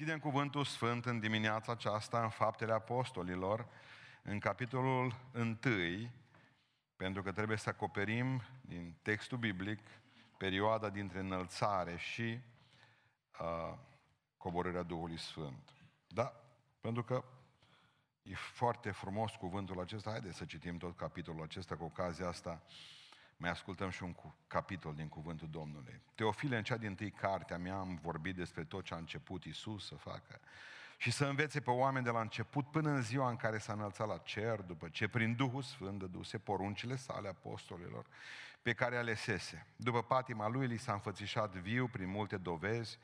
[0.00, 3.66] Deschidem cuvântul sfânt în dimineața aceasta în Faptele Apostolilor,
[4.22, 5.56] în capitolul 1,
[6.96, 9.78] pentru că trebuie să acoperim din textul biblic
[10.36, 12.38] perioada dintre înălțare și
[13.40, 13.78] uh,
[14.36, 15.72] coborârea Duhului Sfânt.
[16.06, 16.32] Da?
[16.80, 17.24] Pentru că
[18.22, 20.10] e foarte frumos cuvântul acesta.
[20.10, 22.62] Haideți să citim tot capitolul acesta cu ocazia asta.
[23.40, 24.14] Mai ascultăm și un
[24.46, 26.00] capitol din cuvântul Domnului.
[26.14, 29.44] Teofile, în cea din tâi carte a mea am vorbit despre tot ce a început
[29.44, 30.40] Isus să facă
[30.96, 34.06] și să învețe pe oameni de la început până în ziua în care s-a înălțat
[34.06, 38.06] la cer, după ce prin Duhul Sfânt dăduse poruncile sale apostolilor
[38.62, 39.66] pe care alesese.
[39.76, 42.98] După patima lui, li s-a înfățișat viu prin multe dovezi,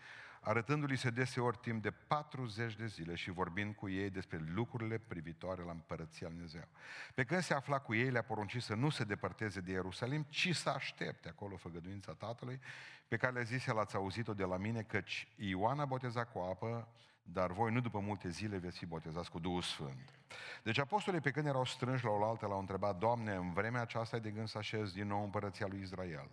[0.46, 5.62] arătându-li se deseori timp de 40 de zile și vorbind cu ei despre lucrurile privitoare
[5.62, 6.69] la împărăția Lui Dumnezeu.
[7.14, 10.55] Pe când se afla cu ei, le-a poruncit să nu se depărteze de Ierusalim, ci
[10.55, 12.60] să aștepte acolo făgăduința Tatălui,
[13.09, 16.88] pe care le zise, l-ați auzit-o de la mine, căci Ioana boteza cu apă,
[17.22, 20.19] dar voi nu după multe zile veți fi botezați cu Duhul Sfânt.
[20.62, 24.20] Deci apostolii pe când erau strânși la oaltă l-au întrebat, Doamne, în vremea aceasta e
[24.20, 26.31] de gând să așez din nou împărăția lui Israel.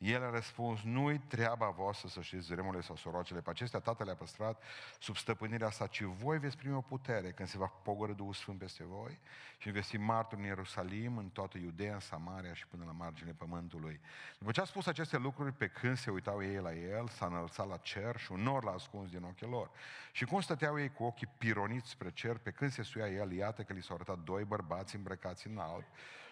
[0.00, 4.14] El a răspuns, nu-i treaba voastră să știți vremurile sau sorocele, pe acestea Tatăl le-a
[4.14, 4.62] păstrat
[4.98, 8.58] sub stăpânirea sa, ci voi veți primi o putere când se va pogoră Duhul Sfânt
[8.58, 9.18] peste voi
[9.58, 13.34] și veți fi martori în Ierusalim, în toată Iudeea, în Samaria și până la marginile
[13.38, 14.00] pământului.
[14.38, 17.68] După ce a spus aceste lucruri, pe când se uitau ei la el, s-a înălțat
[17.68, 19.70] la cer și un nor l-a ascuns din ochii lor.
[20.12, 23.62] Și cum stăteau ei cu ochii pironiți spre cer, pe când se suia el, iată
[23.62, 25.84] că li s-au arătat doi bărbați îmbrăcați în alb,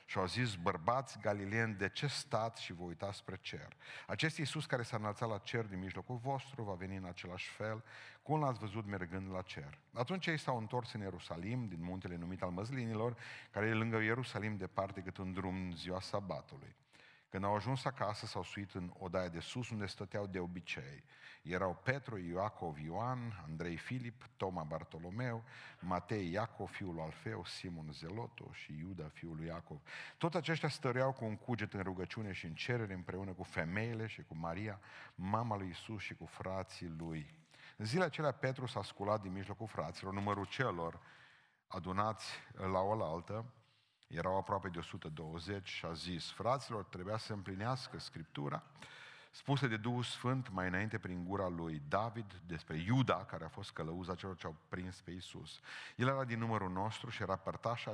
[0.09, 3.77] și au zis, bărbați galileeni, de ce stați și vă uitați spre cer?
[4.07, 7.85] Acest Iisus care s-a înălțat la cer din mijlocul vostru va veni în același fel
[8.23, 9.79] cum l-ați văzut mergând la cer.
[9.93, 13.17] Atunci ei s-au întors în Ierusalim, din muntele numit al măzlinilor,
[13.51, 16.77] care e lângă Ierusalim departe cât un drum ziua sabatului.
[17.31, 21.05] Când au ajuns acasă, s-au suit în odaia de sus, unde stăteau de obicei.
[21.43, 25.45] Erau Petru, Iacov, Ioan, Andrei Filip, Toma Bartolomeu,
[25.81, 29.81] Matei, Iacov, fiul lui Alfeu, Simon Zeloto și Iuda, fiul lui Iacov.
[30.19, 34.23] Tot aceștia stăreau cu un cuget în rugăciune și în cerere împreună cu femeile și
[34.23, 34.81] cu Maria,
[35.15, 37.35] mama lui Isus și cu frații lui.
[37.77, 41.01] În zilele acelea Petru s-a sculat din mijlocul fraților, numărul celor
[41.67, 42.27] adunați
[42.73, 43.45] la oaltă,
[44.09, 48.63] erau aproape de 120 și a zis, fraților, trebuia să împlinească Scriptura,
[49.31, 53.71] spuse de Duhul Sfânt mai înainte prin gura lui David despre Iuda, care a fost
[53.71, 55.61] călăuza celor ce au prins pe Isus.
[55.97, 57.87] El era din numărul nostru și era părtaș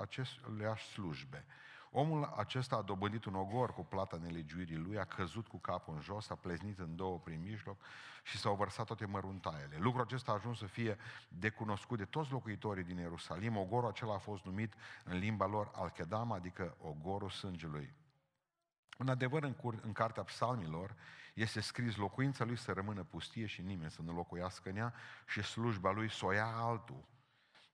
[0.00, 1.44] aceleași slujbe.
[1.92, 6.00] Omul acesta a dobândit un ogor cu plata nelegiuirii lui, a căzut cu capul în
[6.00, 7.82] jos, a pleznit în două prin mijloc
[8.22, 9.76] și s-au vărsat toate măruntaiele.
[9.78, 10.96] Lucrul acesta a ajuns să fie
[11.28, 13.56] decunoscut de toți locuitorii din Ierusalim.
[13.56, 14.74] Ogorul acela a fost numit
[15.04, 17.94] în limba lor Alchedam, adică ogorul sângelui.
[18.98, 20.96] În adevăr, în, cur- în cartea psalmilor
[21.34, 24.94] este scris locuința lui să rămână pustie și nimeni să nu locuiască în ea
[25.26, 27.04] și slujba lui să o ia altul.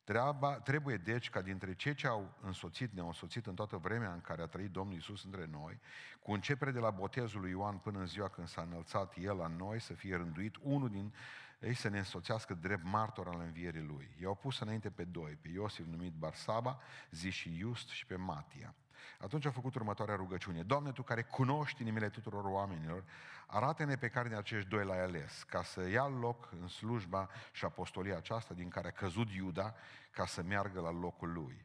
[0.06, 4.20] Treaba, trebuie deci ca dintre cei ce au însoțit, ne-au însoțit în toată vremea în
[4.20, 5.80] care a trăit Domnul Isus între noi,
[6.22, 9.46] cu începere de la botezul lui Ioan până în ziua când s-a înălțat El la
[9.46, 11.14] noi, să fie rânduit unul din
[11.60, 14.16] ei să ne însoțească drept martor al învierii Lui.
[14.20, 16.80] I-au pus înainte pe doi, pe Iosif numit Barsaba,
[17.10, 18.74] zi și Just și pe Matia.
[19.20, 20.62] Atunci a făcut următoarea rugăciune.
[20.62, 23.04] Doamne, Tu care cunoști inimile tuturor oamenilor,
[23.46, 27.64] arată-ne pe care din acești doi l-ai ales, ca să ia loc în slujba și
[27.64, 29.74] apostolia aceasta din care a căzut Iuda,
[30.10, 31.64] ca să meargă la locul lui.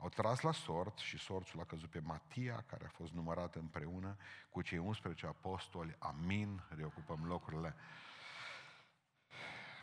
[0.00, 4.16] Au tras la sort și sorțul a căzut pe Matia, care a fost numărat împreună
[4.50, 5.96] cu cei 11 apostoli.
[5.98, 7.74] Amin, reocupăm locurile.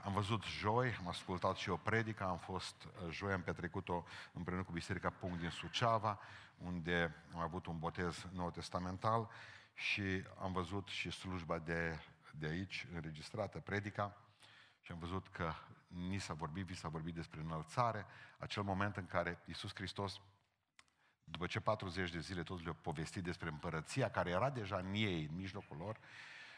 [0.05, 4.63] Am văzut joi, am ascultat și o predică, am fost uh, joi, am petrecut-o împreună
[4.63, 6.19] cu Biserica Punct din Suceava,
[6.57, 9.29] unde am avut un botez nou testamental
[9.73, 11.99] și am văzut și slujba de,
[12.31, 14.17] de aici, înregistrată, predica,
[14.81, 15.53] și am văzut că
[15.87, 18.05] ni s-a vorbit, vi s-a vorbit despre înălțare,
[18.37, 20.21] acel moment în care Iisus Hristos,
[21.23, 25.27] după ce 40 de zile toți le-au povestit despre împărăția care era deja în ei,
[25.29, 25.97] în mijlocul lor,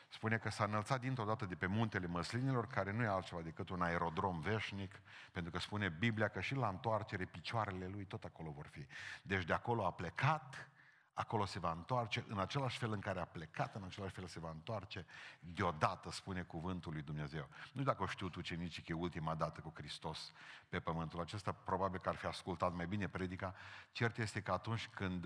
[0.10, 3.70] spune că s-a înălțat dintr-o dată de pe muntele măslinilor, care nu e altceva decât
[3.70, 5.02] un aerodrom veșnic,
[5.32, 8.86] pentru că spune Biblia că și la întoarcere picioarele lui tot acolo vor fi.
[9.22, 10.70] Deci de acolo a plecat
[11.18, 14.40] acolo se va întoarce, în același fel în care a plecat, în același fel se
[14.40, 15.06] va întoarce,
[15.40, 17.48] deodată spune cuvântul lui Dumnezeu.
[17.50, 20.32] Nu știu dacă o știu tu ucenicii că e ultima dată cu Hristos
[20.70, 23.56] pe pământul acesta, probabil că ar fi ascultat mai bine predica.
[23.92, 25.26] Cert este că atunci când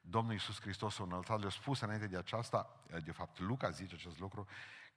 [0.00, 4.18] Domnul Iisus Hristos s-a înălțat, le-a spus înainte de aceasta, de fapt Luca zice acest
[4.18, 4.46] lucru,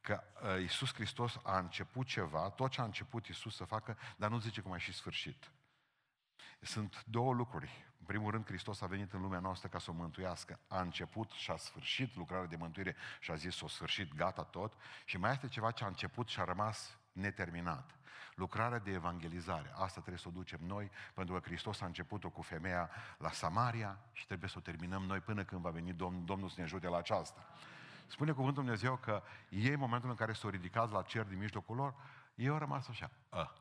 [0.01, 4.29] că uh, Iisus Hristos a început ceva, tot ce a început Iisus să facă, dar
[4.29, 5.51] nu zice cum a și sfârșit.
[6.59, 10.59] Sunt două lucruri primul rând, Hristos a venit în lumea noastră ca să o mântuiască.
[10.67, 14.73] A început și a sfârșit lucrarea de mântuire și a zis, s-o sfârșit, gata tot.
[15.05, 17.95] Și mai este ceva ce a început și a rămas neterminat.
[18.35, 22.41] Lucrarea de evangelizare, asta trebuie să o ducem noi, pentru că Hristos a început-o cu
[22.41, 26.49] femeia la Samaria și trebuie să o terminăm noi până când va veni Domn, Domnul
[26.49, 27.45] să ne ajute la aceasta.
[28.07, 31.75] Spune cuvântul Dumnezeu că ei, în momentul în care s-au ridicat la cer din mijlocul
[31.75, 31.93] lor,
[32.35, 33.11] ei au rămas așa.
[33.29, 33.53] A.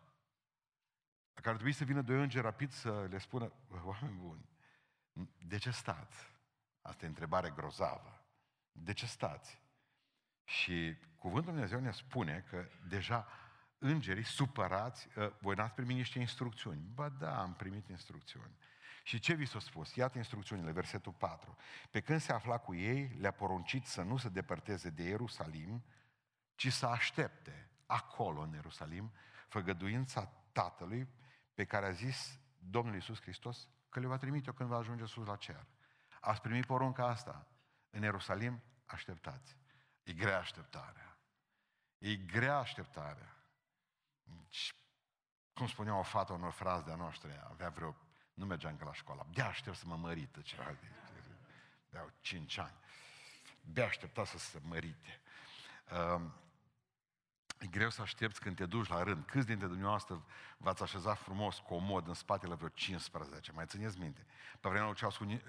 [1.40, 3.52] Care ar trebui să vină doi îngeri rapid să le spună,
[3.84, 4.48] oameni buni,
[5.38, 6.16] de ce stați?
[6.82, 8.22] Asta e întrebare grozavă.
[8.72, 9.60] De ce stați?
[10.44, 13.26] Și cuvântul Dumnezeu ne spune că deja
[13.78, 16.80] îngerii supărați, ă, voi n-ați primit niște instrucțiuni.
[16.94, 18.56] Ba da, am primit instrucțiuni.
[19.02, 19.94] Și ce vi s-a spus?
[19.94, 21.56] Iată instrucțiunile, versetul 4.
[21.90, 25.84] Pe când se afla cu ei, le-a poruncit să nu se depărteze de Ierusalim,
[26.54, 29.12] ci să aștepte acolo în Ierusalim
[29.48, 31.08] făgăduința Tatălui
[31.58, 35.26] pe care a zis Domnul Iisus Hristos că le va trimite-o când va ajunge sus
[35.26, 35.66] la cer.
[36.20, 37.46] Ați primit porunca asta.
[37.90, 39.56] În Ierusalim, așteptați.
[40.02, 41.18] E grea așteptarea.
[41.98, 43.36] E grea așteptarea.
[44.22, 44.74] Deci,
[45.52, 47.96] cum spunea o fată unor fraze de-a noastră, avea vreo,
[48.34, 51.22] nu mergea încă la școală, de aștept să mă mărită ceva de, de,
[51.90, 52.76] de 5 ani.
[53.60, 55.20] De aștepta să se mărite.
[55.90, 56.22] Uh,
[57.58, 59.24] E greu să aștepți când te duci la rând.
[59.24, 60.24] Câți dintre dumneavoastră
[60.56, 63.52] v-ați așezat frumos, comod, în spatele vreo 15?
[63.52, 64.26] Mai țineți minte?
[64.60, 64.96] Pe vremea lui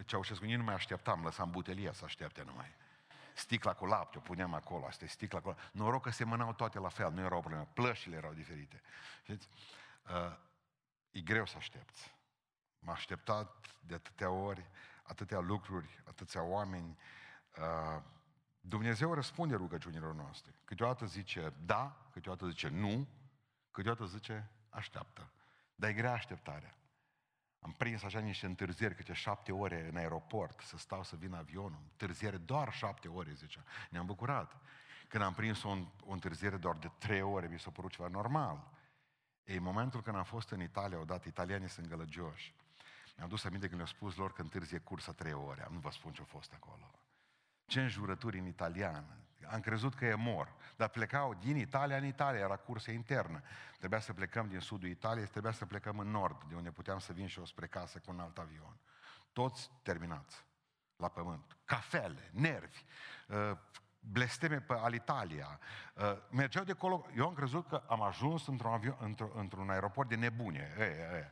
[0.05, 2.75] Ceaușescu nici nu mai așteptam, lăsam butelia să aștepte numai.
[3.33, 5.63] Sticla cu lapte, o puneam acolo, asta e sticla cu lapte.
[5.71, 7.67] Noroc că se mânau toate la fel, nu erau probleme.
[7.73, 8.81] Plășile erau diferite.
[9.21, 9.49] Știți?
[10.09, 10.37] Uh,
[11.11, 12.15] e greu să aștepți.
[12.79, 14.69] M-a așteptat de atâtea ori,
[15.03, 16.97] atâtea lucruri, atâția oameni.
[17.57, 18.01] Uh,
[18.61, 20.53] Dumnezeu răspunde rugăciunilor noastre.
[20.65, 23.07] Câteodată zice da, câteodată zice nu,
[23.71, 25.31] câteodată zice așteaptă.
[25.75, 26.77] Dar e grea așteptarea.
[27.59, 31.79] Am prins așa niște întârzieri, câte șapte ore în aeroport, să stau să vin avionul.
[31.91, 33.63] Întârziere doar șapte ore, zicea.
[33.89, 34.55] Ne-am bucurat.
[35.07, 35.69] Când am prins o,
[36.05, 38.71] o întârziere doar de trei ore, mi s-a părut ceva normal.
[39.43, 42.55] E în momentul când am fost în Italia, odată, italianii sunt gălăgioși.
[43.17, 45.67] Mi-am dus aminte când le-au spus lor că întârzie cursa trei ore.
[45.71, 46.91] Nu vă spun ce a fost acolo.
[47.69, 49.17] Ce înjurături în italiană.
[49.51, 50.53] Am crezut că e mor.
[50.77, 53.41] Dar plecau din Italia în Italia, era cursă internă.
[53.77, 57.13] Trebuia să plecăm din sudul Italiei, trebuia să plecăm în nord, de unde puteam să
[57.13, 58.77] vin și eu spre casă cu un alt avion.
[59.33, 60.45] Toți terminați
[60.95, 61.57] la pământ.
[61.65, 62.83] Cafele, nervi,
[63.27, 63.51] uh,
[63.99, 65.59] blesteme pe Alitalia.
[65.95, 70.09] Uh, mergeau de acolo, eu am crezut că am ajuns într-un, avion, într-un, într-un aeroport
[70.09, 70.75] de nebunie.
[70.77, 71.31] E, e.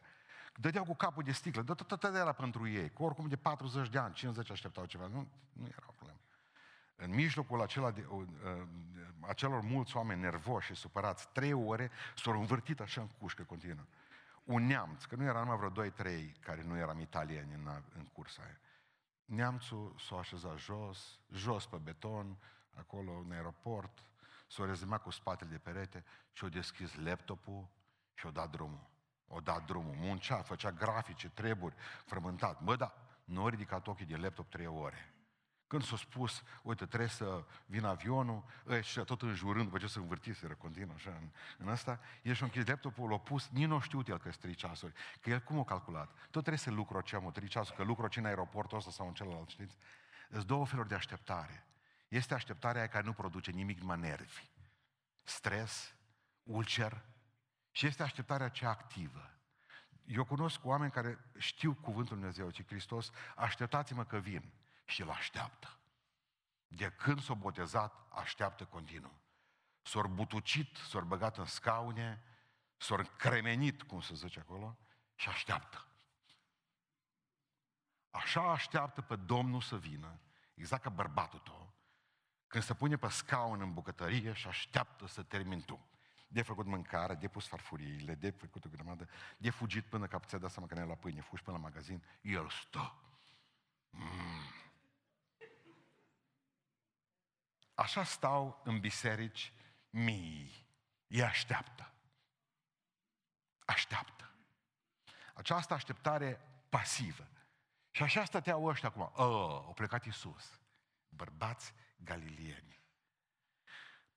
[0.56, 3.98] Dădeau cu capul de sticlă, dă tot era pentru ei, cu oricum de 40 de
[3.98, 6.20] ani, 50 așteptau ceva, nu, nu era problemă
[6.98, 8.68] în mijlocul acela de, uh, uh,
[9.20, 13.86] acelor mulți oameni nervoși și supărați, trei ore s-au învârtit așa în cușcă continuă.
[14.44, 18.06] Un neamț, că nu era numai vreo doi, trei care nu eram italieni în, în
[18.06, 18.60] cursa aia.
[19.26, 22.38] Neamțul s-a așezat jos, jos pe beton,
[22.74, 24.04] acolo în aeroport,
[24.48, 27.68] s-a rezumat cu spatele de perete și a deschis laptopul
[28.14, 28.90] și a dat drumul.
[29.28, 32.62] O dat drumul, muncea, făcea grafice, treburi, frământat.
[32.62, 35.17] Mă, da, nu a ridicat ochii de laptop trei ore.
[35.68, 38.44] Când s-a spus, uite, trebuie să vină avionul,
[38.82, 42.66] și tot înjurând, după ce se învârtiseră continuu așa în, în asta, el și-a închis
[42.66, 44.94] laptopul, l-a pus, nici nu a știut el că sunt trei ceasuri.
[45.22, 46.10] Că el cum a calculat?
[46.12, 49.14] Tot trebuie să lucru ce am trei ceasuri, că lucru în aeroportul ăsta sau în
[49.14, 49.78] celălalt, știți?
[50.32, 51.66] Sunt două feluri de așteptare.
[52.08, 54.50] Este așteptarea aia care nu produce nimic numai nervi.
[55.24, 55.96] Stres,
[56.44, 57.06] ulcer
[57.72, 59.32] și este așteptarea cea activă.
[60.06, 64.52] Eu cunosc oameni care știu cuvântul Dumnezeu, ci Hristos, așteptați-mă că vin
[64.88, 65.80] și îl așteaptă.
[66.68, 69.20] De când s-a botezat, așteaptă continuu.
[69.82, 72.24] S-a butucit, s-a băgat în scaune,
[72.78, 74.78] s-a cremenit, cum se zice acolo,
[75.16, 75.86] și așteaptă.
[78.10, 80.20] Așa așteaptă pe Domnul să vină,
[80.54, 81.74] exact ca bărbatul tău,
[82.48, 85.88] când se pune pe scaun în bucătărie și așteaptă să termin tu.
[86.28, 90.38] De făcut mâncare, de pus farfuriile, de făcut o grămadă, de fugit până că ți-a
[90.38, 92.96] dat seama că ne la pâine, fugi până la magazin, el stă.
[93.90, 94.57] Mm.
[97.78, 99.54] Așa stau în biserici
[99.90, 100.68] mii.
[101.08, 101.92] Ei așteaptă.
[103.66, 104.32] Așteaptă.
[105.34, 107.28] Această așteptare pasivă.
[107.92, 109.02] Și așa stăteau ăștia acum.
[109.02, 109.24] Ă,
[109.66, 110.60] au plecat Iisus.
[111.10, 112.82] Bărbați galilieni.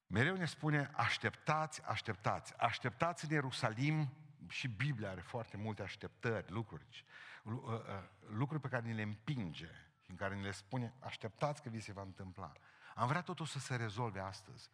[0.06, 2.58] Mereu ne spune, așteptați, așteptați.
[2.58, 4.12] Așteptați în Ierusalim,
[4.48, 7.04] și Biblia are foarte multe așteptări, lucruri,
[7.46, 11.62] ă, ă, lucruri pe care ni le împinge și în care ni le spune, așteptați
[11.62, 12.52] că vi se va întâmpla.
[13.00, 14.68] Am vrea totul să se rezolve astăzi.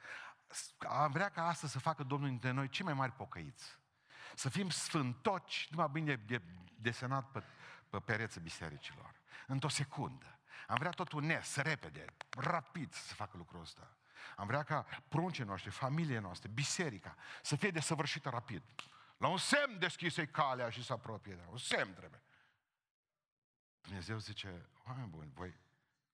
[0.79, 3.79] Am vrea ca astăzi să facă Domnul dintre noi cei mai mari pocăiți.
[4.35, 6.43] Să fim sfântoci, numai bine de,
[6.81, 7.43] desenat pe,
[7.91, 9.15] pe pereții bisericilor.
[9.47, 10.39] Într-o secundă.
[10.67, 13.97] Am vrea totul nes, repede, rapid să facă lucrul ăsta.
[14.37, 18.63] Am vrea ca pruncii noștri, familiile noastre, biserica, să fie desăvârșită rapid.
[19.17, 21.47] La un semn deschise calea și să apropie.
[21.51, 22.23] Un semn trebuie.
[23.81, 25.59] Dumnezeu zice, oameni buni, voi,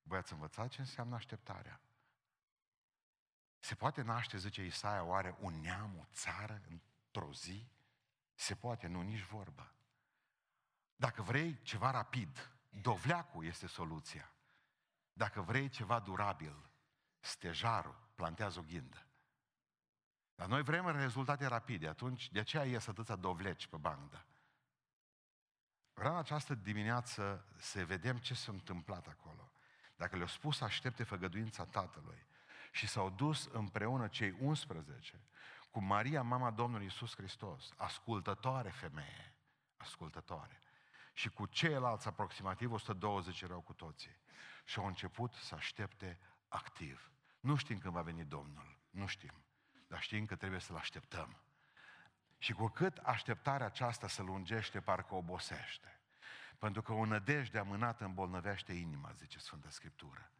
[0.02, 1.80] voi ați învățat ce înseamnă așteptarea.
[3.62, 7.70] Se poate naște, zice Isaia, oare un neam, o țară, într-o zi?
[8.34, 9.74] Se poate, nu, nici vorba.
[10.96, 14.32] Dacă vrei ceva rapid, dovleacul este soluția.
[15.12, 16.70] Dacă vrei ceva durabil,
[17.20, 19.06] stejarul, plantează o ghindă.
[20.34, 24.26] Dar noi vrem rezultate rapide, atunci de aceea ies atâția dovleci pe bandă.
[25.92, 29.52] Vreau în această dimineață să vedem ce s-a întâmplat acolo.
[29.96, 32.30] Dacă le-au spus să aștepte făgăduința Tatălui
[32.72, 35.20] și s-au dus împreună cei 11
[35.70, 39.34] cu Maria, mama Domnului Isus Hristos, ascultătoare femeie,
[39.76, 40.62] ascultătoare,
[41.12, 44.20] și cu ceilalți aproximativ 120 erau cu toții.
[44.64, 47.10] Și au început să aștepte activ.
[47.40, 49.44] Nu știm când va veni Domnul, nu știm,
[49.88, 51.36] dar știm că trebuie să-L așteptăm.
[52.38, 56.00] Și cu cât așteptarea aceasta se lungește, parcă obosește.
[56.58, 60.30] Pentru că o nădejde amânată îmbolnăvește inima, zice Sfânta Scriptură.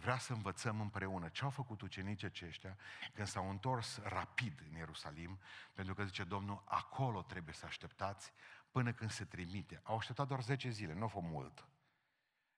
[0.00, 2.76] Vrea să învățăm împreună ce au făcut ucenicii aceștia
[3.14, 5.38] când s-au întors rapid în Ierusalim,
[5.72, 8.32] pentru că zice Domnul, acolo trebuie să așteptați
[8.70, 9.80] până când se trimite.
[9.82, 11.68] Au așteptat doar 10 zile, nu a fost mult.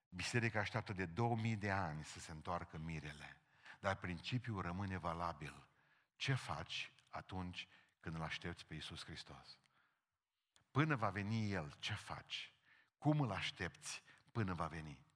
[0.09, 3.41] Biserica așteaptă de 2000 de ani să se întoarcă mirele.
[3.81, 5.67] Dar principiul rămâne valabil.
[6.17, 7.69] Ce faci atunci
[8.01, 9.59] când îl aștepți pe Iisus Hristos?
[10.71, 12.53] Până va veni El, ce faci?
[12.99, 14.03] Cum îl aștepți
[14.33, 15.08] până va veni?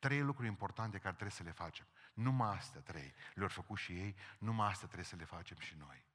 [0.00, 1.86] Trei lucruri importante care trebuie să le facem.
[2.12, 6.06] Numai astea trei le-au făcut și ei, numai astea trebuie să le facem și noi.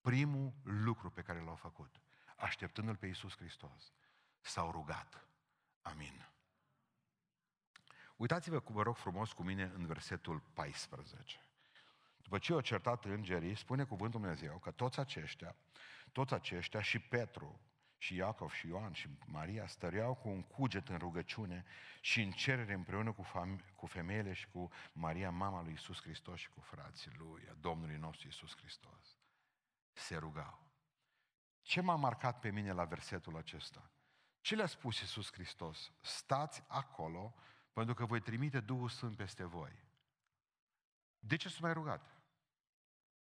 [0.00, 2.00] Primul lucru pe care l-au făcut,
[2.36, 3.92] așteptându-L pe Iisus Hristos,
[4.40, 5.26] s-au rugat.
[5.82, 6.28] Amin.
[8.16, 11.40] Uitați-vă, vă rog frumos, cu mine în versetul 14.
[12.16, 15.56] După ce au certat îngerii, spune cuvântul Dumnezeu că toți aceștia,
[16.12, 17.60] toți aceștia și Petru,
[18.04, 21.64] și Iacov și Ioan și Maria stăreau cu un cuget în rugăciune
[22.00, 26.38] și în cerere împreună cu, fam- cu femeile și cu Maria, mama lui Isus Hristos
[26.40, 29.18] și cu frații lui, a Domnului nostru Isus Hristos.
[29.92, 30.72] Se rugau.
[31.62, 33.90] Ce m-a marcat pe mine la versetul acesta?
[34.40, 35.92] Ce le-a spus Isus Hristos?
[36.00, 37.34] Stați acolo
[37.72, 39.84] pentru că voi trimite Duhul Sfânt peste voi.
[41.18, 42.16] De ce s-a mai rugat?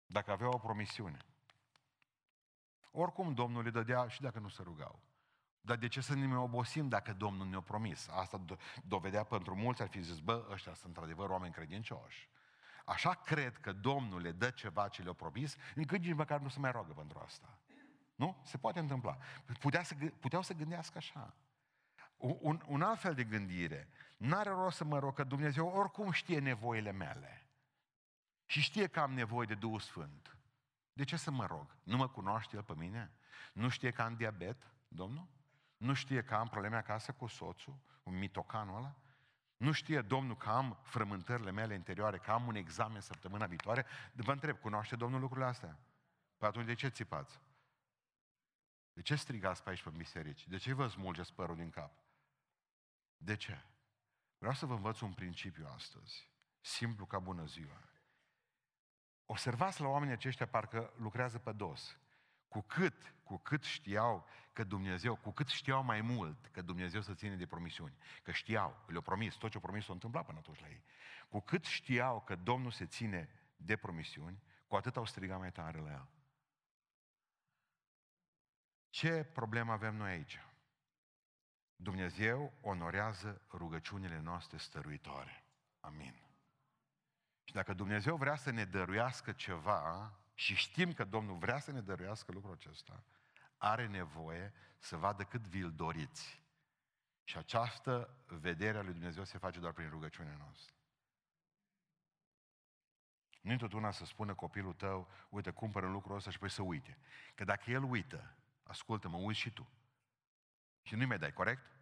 [0.06, 1.26] Dacă avea o promisiune.
[2.96, 5.00] Oricum Domnul le dădea și dacă nu se rugau.
[5.62, 8.08] Dar de ce să ne mai obosim dacă Domnul ne-a promis?
[8.08, 12.30] Asta do- dovedea pentru mulți, ar fi zis, bă, ăștia sunt într-adevăr oameni credincioși.
[12.86, 16.60] Așa cred că Domnul le dă ceva ce le-a promis, încât nici măcar nu se
[16.60, 17.58] mai roagă pentru asta.
[18.16, 18.42] Nu?
[18.44, 19.18] Se poate întâmpla.
[19.60, 21.36] Putea să, puteau să gândească așa.
[22.18, 23.90] Un, un alt fel de gândire.
[24.18, 27.48] N-are rost să mă rog că Dumnezeu oricum știe nevoile mele.
[28.46, 30.38] Și știe că am nevoie de Duhul Sfânt.
[30.94, 31.76] De ce să mă rog?
[31.84, 33.12] Nu mă cunoaște El pe mine?
[33.54, 35.28] Nu știe că am diabet, Domnul?
[35.78, 38.96] Nu știe că am probleme acasă cu soțul, un mitocanul ăla?
[39.58, 43.86] Nu știe Domnul că am frământările mele interioare, că am un examen săptămâna viitoare?
[44.14, 45.80] Vă întreb, cunoaște Domnul lucrurile astea?
[46.38, 47.40] Păi atunci de ce țipați?
[48.94, 50.48] De ce strigați pe aici pe biserici?
[50.48, 51.92] De ce vă smulgeți părul din cap?
[53.18, 53.62] De ce?
[54.38, 56.30] Vreau să vă învăț un principiu astăzi.
[56.62, 57.82] Simplu ca bună ziua.
[59.34, 61.98] Observați la oamenii aceștia parcă lucrează pe dos.
[62.48, 67.14] Cu cât, cu cât știau că Dumnezeu, cu cât știau mai mult că Dumnezeu să
[67.14, 70.68] ține de promisiuni, că știau, le-au promis, tot ce-au promis s-a întâmplat până atunci la
[70.68, 70.84] ei.
[71.30, 75.78] Cu cât știau că Domnul se ține de promisiuni, cu atât au strigat mai tare
[75.78, 76.08] la el.
[78.90, 80.40] Ce problemă avem noi aici?
[81.76, 85.44] Dumnezeu onorează rugăciunile noastre stăruitoare.
[85.80, 86.33] Amin.
[87.44, 91.82] Și dacă Dumnezeu vrea să ne dăruiască ceva, și știm că Domnul vrea să ne
[91.82, 93.04] dăruiască lucrul acesta,
[93.58, 96.42] are nevoie să vadă cât vi-l doriți.
[97.24, 100.76] Și această vedere a lui Dumnezeu se face doar prin rugăciunea noastră.
[103.42, 106.98] Nu întotdeauna să spună copilul tău, uite, cumpără lucrul ăsta și păi să uite.
[107.36, 109.70] Că dacă el uită, ascultă-mă, uiți și tu.
[110.82, 111.73] Și nu-i mai dai, corect?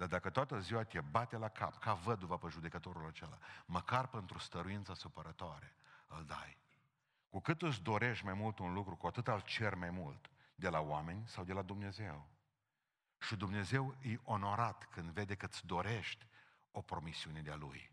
[0.00, 4.38] Dar dacă toată ziua te bate la cap, ca văduva pe judecătorul acela, măcar pentru
[4.38, 5.74] stăruința supărătoare,
[6.06, 6.58] îl dai.
[7.28, 10.68] Cu cât îți dorești mai mult un lucru, cu atât îl cer mai mult, de
[10.68, 12.28] la oameni sau de la Dumnezeu.
[13.18, 16.26] Și Dumnezeu e onorat când vede că îți dorești
[16.70, 17.92] o promisiune de-a Lui.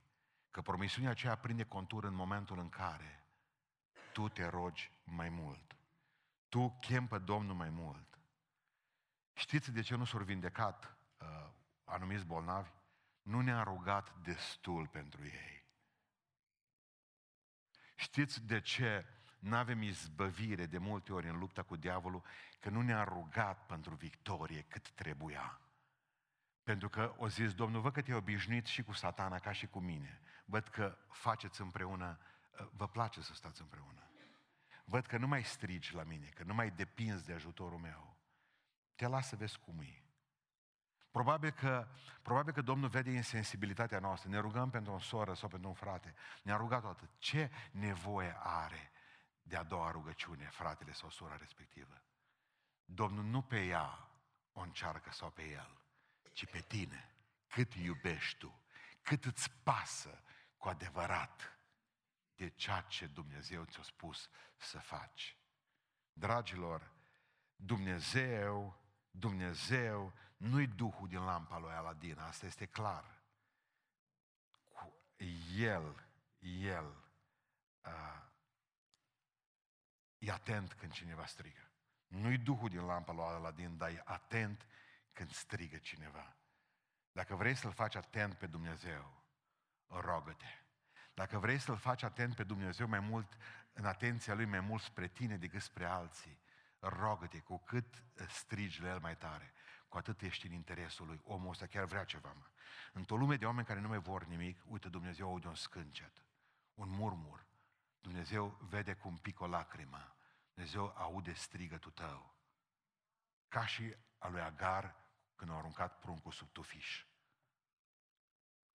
[0.52, 3.26] Că promisiunea aceea prinde contur în momentul în care
[4.14, 5.76] tu te rogi mai mult.
[6.50, 8.20] Tu chem pe Domnul mai mult.
[9.34, 11.56] Știți de ce nu s-au vindecat uh,
[11.88, 12.70] anumiți bolnavi?
[13.22, 15.66] Nu ne-a rugat destul pentru ei.
[17.96, 19.06] Știți de ce
[19.40, 22.24] nu avem izbăvire de multe ori în lupta cu diavolul,
[22.60, 25.62] că nu ne-a rugat pentru victorie cât trebuia.
[26.64, 29.80] Pentru că o zis, Domnul, văd că te-ai obișnuit și cu satana ca și cu
[29.80, 30.22] mine.
[30.46, 32.20] Văd că faceți împreună,
[32.72, 34.12] vă place să stați împreună.
[34.86, 38.18] Văd că nu mai strigi la mine, că nu mai depinzi de ajutorul meu.
[38.96, 40.07] Te las să vezi cum e.
[41.12, 41.88] Probabil că,
[42.22, 44.30] probabil că Domnul vede insensibilitatea noastră.
[44.30, 46.14] Ne rugăm pentru o soră sau pentru un frate.
[46.44, 47.10] Ne-a rugat atât.
[47.18, 48.92] Ce nevoie are
[49.42, 52.02] de a doua rugăciune, fratele sau sora respectivă?
[52.86, 54.10] Domnul nu pe ea
[54.52, 55.82] o încearcă sau pe el,
[56.32, 57.12] ci pe tine.
[57.48, 58.62] Cât iubești tu,
[59.02, 60.22] cât îți pasă
[60.58, 61.58] cu adevărat
[62.36, 65.38] de ceea ce Dumnezeu ți-a spus să faci.
[66.14, 66.92] Dragilor,
[67.56, 73.22] Dumnezeu, Dumnezeu nu-i Duhul din lampa lui Aladin, asta este clar.
[74.74, 74.94] Cu
[75.56, 76.06] el,
[76.40, 76.96] el
[77.86, 78.22] uh,
[80.18, 81.72] e atent când cineva strigă.
[82.08, 84.66] Nu-i Duhul din lampa lui Aladin, dar e atent
[85.14, 86.36] când strigă cineva.
[87.12, 89.24] Dacă vrei să-L faci atent pe Dumnezeu,
[89.88, 90.46] rogă-te.
[91.14, 93.38] Dacă vrei să-L faci atent pe Dumnezeu mai mult,
[93.74, 96.40] în atenția Lui mai mult spre tine decât spre alții,
[96.80, 99.54] rogă-te, cu cât strigi la El mai tare,
[99.88, 101.22] cu atât ești în interesul Lui.
[101.24, 102.46] Omul ăsta chiar vrea ceva, mă.
[102.94, 106.24] Într-o lume de oameni care nu mai vor nimic, uite, Dumnezeu aude un scâncet,
[106.74, 107.46] un murmur.
[108.02, 110.16] Dumnezeu vede cum pică o lacrimă.
[110.54, 112.36] Dumnezeu aude strigătul tău.
[113.48, 114.96] Ca și a lui Agar
[115.36, 117.06] când a aruncat pruncul sub tufiș.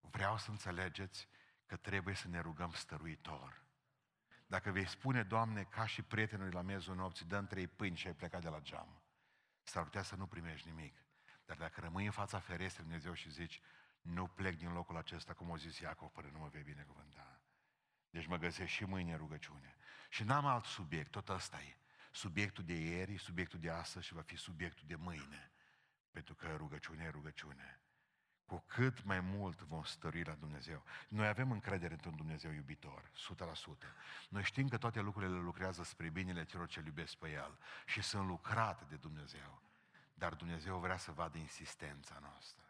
[0.00, 1.28] Vreau să înțelegeți
[1.66, 3.62] că trebuie să ne rugăm stăruitor.
[4.46, 8.14] Dacă vei spune, Doamne, ca și prietenul la mezul nopții, dăm trei pâini și ai
[8.14, 9.02] plecat de la geam,
[9.62, 11.01] s-ar putea să nu primești nimic.
[11.52, 13.60] Dar dacă rămâi în fața ferestrei Dumnezeu și zici,
[14.00, 17.40] nu plec din locul acesta, cum o zis Iacov, până nu mă vei binecuvânta.
[18.10, 19.76] Deci mă găsesc și mâine în rugăciune.
[20.08, 21.76] Și n-am alt subiect, tot ăsta e.
[22.10, 25.52] Subiectul de ieri, subiectul de astăzi și va fi subiectul de mâine.
[26.10, 27.80] Pentru că rugăciune e rugăciune
[28.46, 30.84] cu cât mai mult vom stărui la Dumnezeu.
[31.08, 33.12] Noi avem încredere într-un Dumnezeu iubitor, 100%.
[34.28, 38.26] Noi știm că toate lucrurile lucrează spre binele celor ce iubesc pe El și sunt
[38.26, 39.62] lucrate de Dumnezeu.
[40.22, 42.64] Dar Dumnezeu vrea să vadă insistența noastră.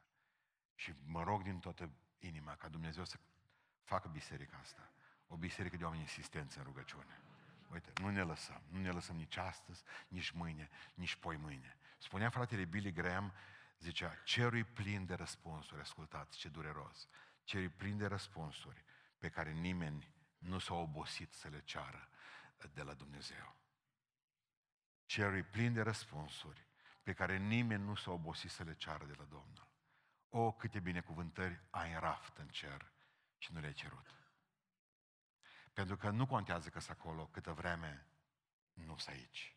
[0.75, 3.19] Și mă rog din toată inima ca Dumnezeu să
[3.83, 4.91] facă biserica asta.
[5.27, 7.21] O biserică de oameni insistență în rugăciune.
[7.73, 8.63] Uite, nu ne lăsăm.
[8.69, 11.77] Nu ne lăsăm nici astăzi, nici mâine, nici poi mâine.
[11.99, 13.33] Spunea fratele Billy Graham,
[13.79, 17.09] Zicea, cerul e plin de răspunsuri, ascultați ce dureros.
[17.45, 18.85] Cerul e plin de răspunsuri
[19.19, 22.09] pe care nimeni nu s-a obosit să le ceară
[22.75, 23.57] de la Dumnezeu.
[25.07, 26.71] Cerul e plin de răspunsuri
[27.03, 29.69] pe care nimeni nu s-a obosit să le ceară de la Domnul.
[30.29, 32.93] O, câte binecuvântări ai în raft în cer
[33.39, 34.15] și nu le-ai cerut.
[35.73, 38.07] Pentru că nu contează că sunt acolo câtă vreme
[38.73, 39.57] nu sunt aici.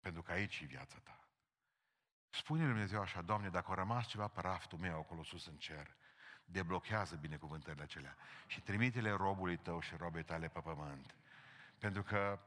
[0.00, 1.28] Pentru că aici e viața ta.
[2.30, 5.96] Spune Dumnezeu așa, Doamne, dacă a rămas ceva pe raftul meu acolo sus în cer,
[6.44, 11.16] deblochează binecuvântările acelea și trimite-le robului tău și robei tale pe pământ.
[11.78, 12.40] Pentru că,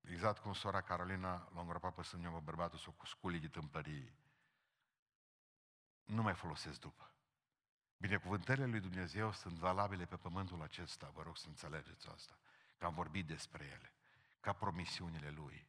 [0.00, 4.12] exact cum sora Carolina l-a îngropat pe sânge pe bărbatul său cu sculii de tâmpării,
[6.04, 7.12] nu mai folosesc după.
[7.96, 12.38] Binecuvântările lui Dumnezeu sunt valabile pe pământul acesta, vă rog să înțelegeți asta,
[12.78, 13.92] că am vorbit despre ele,
[14.40, 15.68] ca promisiunile Lui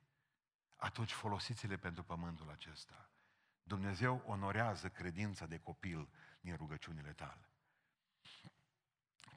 [0.79, 3.09] atunci folosiți-le pentru pământul acesta.
[3.63, 6.09] Dumnezeu onorează credința de copil
[6.41, 7.49] din rugăciunile tale.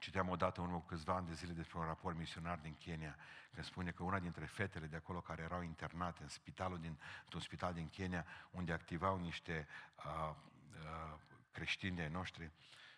[0.03, 3.15] Citeam odată în urmă cu câțiva ani de zile despre un raport misionar din Kenya,
[3.53, 7.41] când spune că una dintre fetele de acolo care erau internate în spitalul din, într-un
[7.41, 9.67] spital din Kenya, unde activau niște
[10.05, 10.35] uh,
[10.69, 11.19] uh,
[11.51, 12.51] creștini de noștri,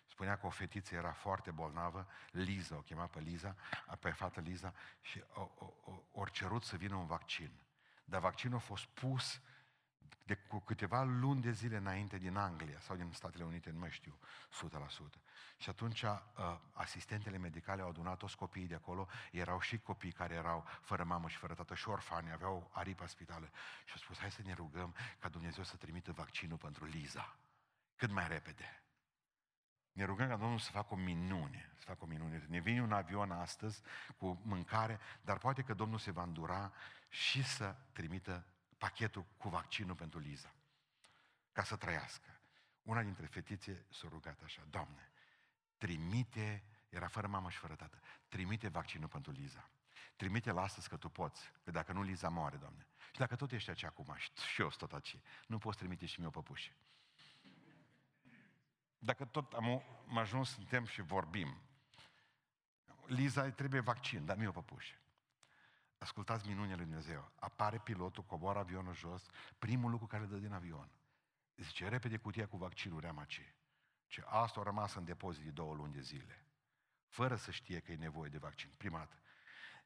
[0.06, 3.56] spunea că o fetiță era foarte bolnavă, Liza, o chema pe Liza,
[4.00, 5.22] pe fată Liza, și
[6.12, 7.50] ori cerut să vină un vaccin.
[8.04, 9.40] Dar vaccinul a fost pus
[10.24, 13.90] de cu câteva luni de zile înainte din Anglia sau din Statele Unite, nu mai
[13.90, 14.18] știu
[14.64, 15.26] 100%.
[15.56, 16.18] Și atunci uh,
[16.72, 21.28] asistentele medicale au adunat toți copiii de acolo, erau și copii care erau fără mamă
[21.28, 23.50] și fără tată și orfani, aveau aripa spitală.
[23.84, 27.36] Și au spus, hai să ne rugăm ca Dumnezeu să trimită vaccinul pentru Liza,
[27.96, 28.80] cât mai repede.
[29.92, 32.44] Ne rugăm ca Domnul să facă o minune, să facă o minune.
[32.48, 33.82] Ne vine un avion astăzi
[34.16, 36.72] cu mâncare, dar poate că Domnul se va îndura
[37.08, 38.46] și să trimită
[38.78, 40.54] pachetul cu vaccinul pentru Liza,
[41.52, 42.40] ca să trăiască.
[42.82, 45.10] Una dintre fetițe s-a rugat așa, Doamne,
[45.76, 49.70] trimite, era fără mamă și fără tată, trimite vaccinul pentru Liza.
[50.16, 52.86] Trimite-l astăzi că tu poți, că dacă nu Liza moare, Doamne.
[53.10, 54.16] Și dacă tot ești aici acum
[54.52, 56.70] și eu sunt tot aici, nu poți trimite și mie o păpușă.
[58.98, 61.60] Dacă tot am, am ajuns, suntem și vorbim.
[63.06, 64.94] Liza îi trebuie vaccin, dar mie o păpușă.
[65.98, 69.26] Ascultați minunile lui Dumnezeu, apare pilotul, coboară avionul jos,
[69.58, 70.90] primul lucru care dă din avion.
[71.56, 73.54] Zice, repede cutia cu vaccinuri am ce.
[74.06, 76.46] Ce asta a rămas în depozit de două luni de zile.
[77.06, 78.70] Fără să știe că e nevoie de vaccin.
[78.76, 79.16] Prima dată.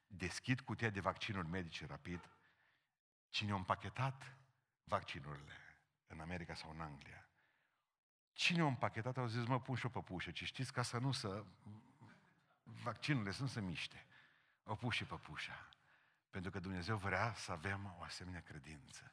[0.07, 2.29] Deschid cutia de vaccinuri medice rapid.
[3.29, 4.37] Cine a împachetat
[4.83, 5.53] vaccinurile
[6.07, 7.29] în America sau în Anglia?
[8.33, 11.11] Cine a împachetat au zis, mă, pun și o păpușă, ci știți ca să nu
[11.11, 11.45] să...
[12.63, 14.05] Vaccinurile să nu se miște.
[14.63, 15.69] O pus și păpușa.
[16.31, 19.11] Pentru că Dumnezeu vrea să avem o asemenea credință.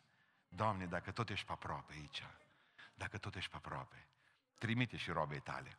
[0.48, 2.26] Doamne, dacă tot ești pe aproape aici,
[2.94, 4.07] dacă tot ești pe aproape,
[4.59, 5.76] trimite și robei tale.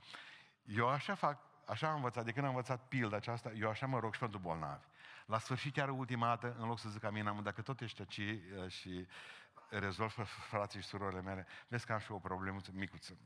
[0.63, 3.99] Eu așa fac, așa am învățat, de când am învățat pilda aceasta, eu așa mă
[3.99, 4.85] rog și pentru bolnavi.
[5.25, 8.17] La sfârșit, chiar ultima dată, în loc să zic amin, am, dacă tot ești aici
[8.17, 9.07] uh, și
[9.69, 10.11] rezolv
[10.49, 13.17] frații și surorile mele, vezi că am și o problemă micuță.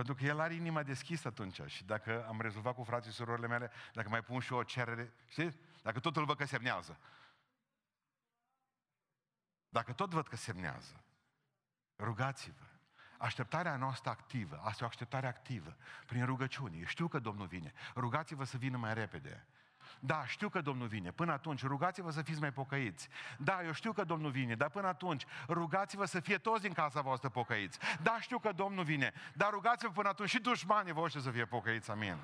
[0.00, 3.46] Pentru că el are inima deschisă atunci și dacă am rezolvat cu frații și surorile
[3.46, 5.58] mele, dacă mai pun și o cerere, știți?
[5.82, 6.98] Dacă tot îl văd că semnează.
[9.68, 11.04] Dacă tot văd că semnează,
[11.98, 12.64] rugați-vă.
[13.18, 16.76] Așteptarea noastră activă, asta e o așteptare activă, prin rugăciune.
[16.76, 17.72] Eu știu că Domnul vine.
[17.94, 19.46] Rugați-vă să vină mai repede.
[19.98, 21.10] Da, știu că Domnul vine.
[21.10, 23.08] Până atunci, rugați-vă să fiți mai pocăiți.
[23.38, 27.00] Da, eu știu că Domnul vine, dar până atunci, rugați-vă să fie toți din casa
[27.00, 27.78] voastră pocăiți.
[28.02, 31.90] Da, știu că Domnul vine, dar rugați-vă până atunci și dușmanii voștri să fie pocăiți.
[31.90, 32.16] Amin.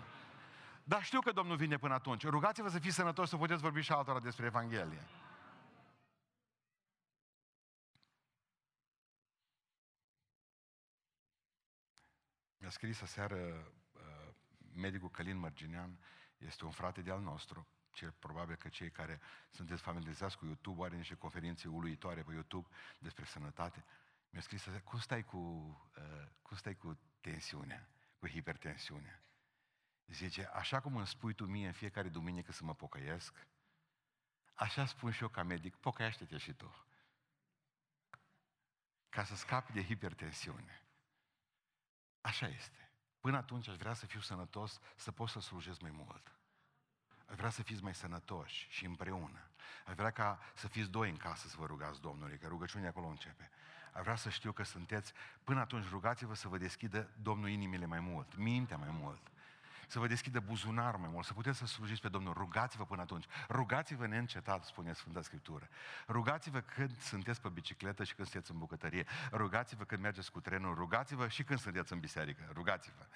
[0.84, 2.26] Dar știu că Domnul vine până atunci.
[2.26, 5.02] Rugați-vă să fiți sănătoși să puteți vorbi și altora despre Evanghelie.
[12.58, 13.36] Mi-a scris aseară
[13.92, 14.34] uh,
[14.74, 15.98] medicul Călin Mărginean,
[16.38, 19.20] este un frate de al nostru, cel probabil că cei care
[19.50, 22.68] sunteți familiarizați cu YouTube are niște conferințe uluitoare pe YouTube
[22.98, 23.84] despre sănătate.
[24.30, 25.36] Mi-a scris aseară, cum stai cu,
[25.98, 29.22] uh, cum stai cu tensiunea, cu hipertensiunea?
[30.06, 33.46] Zice, așa cum îmi spui tu mie în fiecare duminică să mă pocăiesc,
[34.54, 36.86] așa spun și eu ca medic, pocăiește-te și tu.
[39.08, 40.82] Ca să scapi de hipertensiune.
[42.20, 42.85] Așa este.
[43.26, 46.32] Până atunci aș vrea să fiu sănătos, să pot să slujesc mai mult.
[47.26, 49.50] Aș vrea să fiți mai sănătoși și împreună.
[49.86, 53.06] Aș vrea ca să fiți doi în casă să vă rugați Domnului, că rugăciunea acolo
[53.06, 53.50] începe.
[53.92, 55.12] Aș vrea să știu că sunteți,
[55.44, 59.30] până atunci rugați-vă să vă deschidă Domnul inimile mai mult, mintea mai mult
[59.86, 62.32] să vă deschidă buzunarul mai mult, să puteți să slujiți pe Domnul.
[62.32, 63.24] Rugați-vă până atunci.
[63.48, 65.68] Rugați-vă neîncetat, spune Sfânta Scriptură.
[66.08, 69.06] Rugați-vă când sunteți pe bicicletă și când sunteți în bucătărie.
[69.32, 70.74] Rugați-vă când mergeți cu trenul.
[70.74, 72.50] Rugați-vă și când sunteți în biserică.
[72.52, 73.06] Rugați-vă.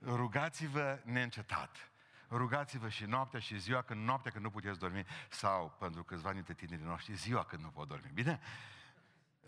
[0.00, 1.90] Rugați-vă neîncetat.
[2.30, 6.54] Rugați-vă și noaptea și ziua, când noaptea când nu puteți dormi, sau pentru câțiva dintre
[6.54, 8.10] tinerii noștri, ziua când nu pot dormi.
[8.14, 8.40] Bine?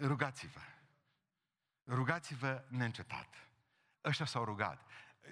[0.01, 0.61] Rugați-vă.
[1.87, 3.29] Rugați-vă neîncetat.
[4.05, 4.83] Ăștia s-au rugat.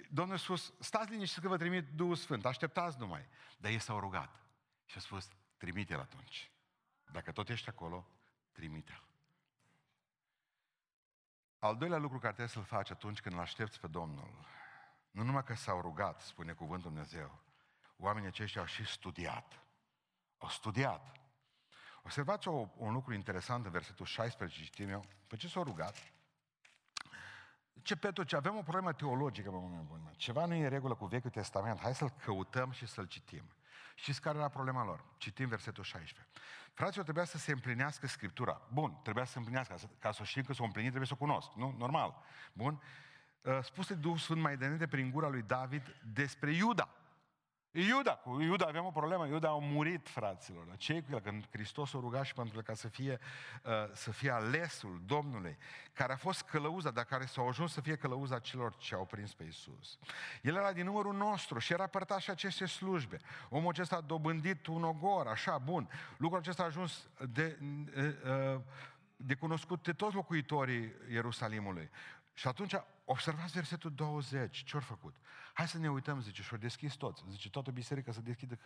[0.09, 3.27] Domnul a spus, stați liniștiți că vă trimit Duhul Sfânt, așteptați numai.
[3.57, 4.41] Dar ei s-au rugat
[4.85, 6.51] și a spus, trimite-l atunci.
[7.11, 8.07] Dacă tot ești acolo,
[8.51, 9.03] trimite-l.
[11.59, 14.45] Al doilea lucru care trebuie să-l faci atunci când îl aștepți pe Domnul,
[15.11, 17.39] nu numai că s-au rugat, spune cuvântul Dumnezeu,
[17.97, 19.61] oamenii aceștia au și studiat.
[20.37, 21.11] Au studiat.
[22.03, 25.03] Observați o, un lucru interesant în versetul 16, citim eu.
[25.27, 25.95] Pe ce s-au rugat?
[27.81, 30.93] Ce Petru, ce avem o problemă teologică, mă, mă, mă, ceva nu e în regulă
[30.93, 33.43] cu Vechiul Testament, hai să-l căutăm și să-l citim.
[33.95, 35.03] Știți care era problema lor?
[35.17, 36.27] Citim versetul 16.
[36.73, 38.61] Fraților, trebuia să se împlinească Scriptura.
[38.73, 39.75] Bun, trebuia să se împlinească.
[39.99, 41.49] Ca să știm că s-o împlinit, trebuie să o cunosc.
[41.55, 41.75] Nu?
[41.77, 42.15] Normal.
[42.53, 42.81] Bun.
[43.41, 46.89] Uh, spuse Duhul Sfânt mai înainte prin gura lui David despre Iuda.
[47.79, 50.65] Iuda, cu Iuda aveam o problemă, Iuda a murit, fraților.
[50.77, 51.19] Ce cu el?
[51.19, 53.19] Când Hristos o ruga și pentru ca să fie,
[53.63, 55.57] uh, să fie alesul Domnului,
[55.93, 59.33] care a fost călăuza, dar care s-a ajuns să fie călăuza celor ce au prins
[59.33, 59.97] pe Isus.
[60.41, 63.17] El era din numărul nostru și era părtaș și aceste slujbe.
[63.49, 65.89] Omul acesta a dobândit un ogor, așa, bun.
[66.17, 67.59] Lucrul acesta a ajuns de,
[67.95, 68.61] uh,
[69.15, 71.89] de cunoscut de toți locuitorii Ierusalimului.
[72.33, 72.73] Și atunci,
[73.05, 75.15] observați versetul 20, ce-au făcut?
[75.57, 77.23] Hai să ne uităm, zice, și-au deschis toți.
[77.29, 78.57] Zice, toată biserica să deschidă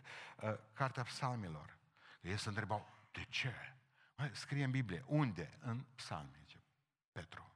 [0.42, 1.78] uh, cartea psalmilor.
[2.22, 3.54] Ei se întrebau, de ce?
[4.16, 5.58] Mai, scrie în Biblie, unde?
[5.62, 6.64] În psalmi, zice
[7.12, 7.56] Petru.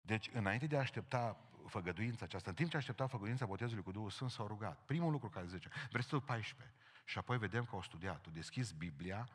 [0.00, 4.10] Deci, înainte de a aștepta făgăduința aceasta, în timp ce aștepta făgăduința botezului cu Duhul
[4.10, 4.84] Sfânt, s-au rugat.
[4.84, 6.74] Primul lucru care zice, versetul 14.
[7.04, 8.26] Și apoi vedem că au studiat.
[8.26, 9.28] Au deschis Biblia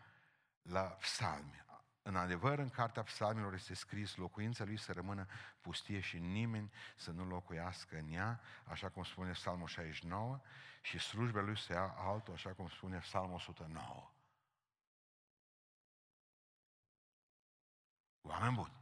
[0.61, 1.64] la psalmi.
[2.07, 5.27] În adevăr, în cartea psalmilor este scris, locuința lui să rămână
[5.61, 10.41] pustie și nimeni să nu locuiască în ea, așa cum spune psalmul 69,
[10.81, 14.11] și slujba lui să ia altul, așa cum spune psalmul 109.
[18.21, 18.73] Oameni buni,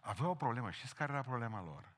[0.00, 0.70] aveau o problemă.
[0.70, 1.92] Știți care era problema lor?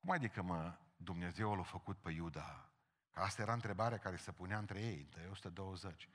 [0.00, 2.70] Cum adică, mă, Dumnezeu l-a făcut pe Iuda?
[3.10, 6.08] Că asta era întrebarea care se punea între ei, între 120.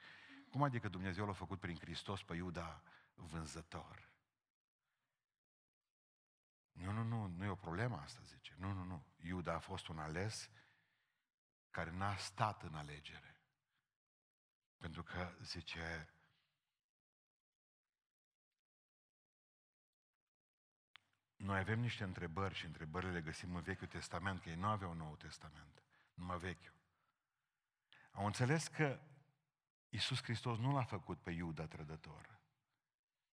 [0.56, 2.82] Cum adică Dumnezeu l-a făcut prin Hristos pe Iuda
[3.13, 4.10] vânzător?
[6.72, 8.56] Nu, nu, nu, nu e o problemă asta, zice.
[8.58, 9.06] Nu, nu, nu.
[9.18, 10.50] Iuda a fost un ales
[11.70, 13.41] care n-a stat în alegere.
[14.78, 16.13] Pentru că, zice,
[21.36, 24.94] noi avem niște întrebări și întrebările le găsim în Vechiul Testament, că ei nu aveau
[24.94, 26.74] Nou Testament, numai Vechiul.
[28.12, 29.00] Au înțeles că
[29.96, 32.40] Iisus Hristos nu l-a făcut pe Iuda trădător,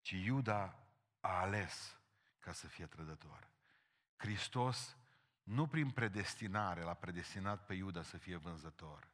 [0.01, 0.87] ci Iuda
[1.19, 1.99] a ales
[2.39, 3.49] ca să fie trădător.
[4.15, 4.97] Hristos
[5.43, 9.09] nu prin predestinare l-a predestinat pe Iuda să fie vânzător,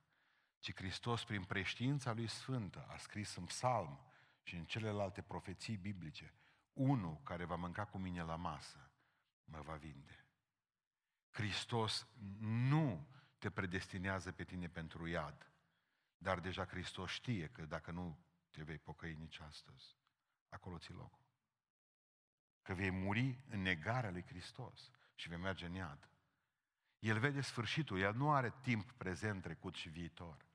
[0.60, 4.00] ci Hristos prin preștiința lui Sfântă a scris în psalm
[4.44, 6.34] și în celelalte profeții biblice,
[6.74, 8.92] unul care va mânca cu mine la masă,
[9.44, 10.26] mă va vinde.
[11.32, 12.08] Hristos
[12.40, 15.53] nu te predestinează pe tine pentru iad,
[16.24, 19.98] dar deja Hristos știe că dacă nu te vei pocăi nici astăzi,
[20.50, 21.24] acolo ți locul.
[22.62, 26.10] Că vei muri în negarea lui Hristos și vei merge în iad.
[27.00, 30.46] El vede sfârșitul, el nu are timp prezent, trecut și viitor.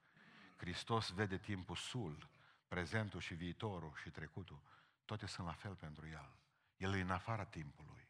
[0.57, 2.31] Hristos vede timpul sul,
[2.69, 4.63] prezentul și viitorul și trecutul.
[5.05, 6.37] Toate sunt la fel pentru el.
[6.77, 8.09] El e în afara timpului.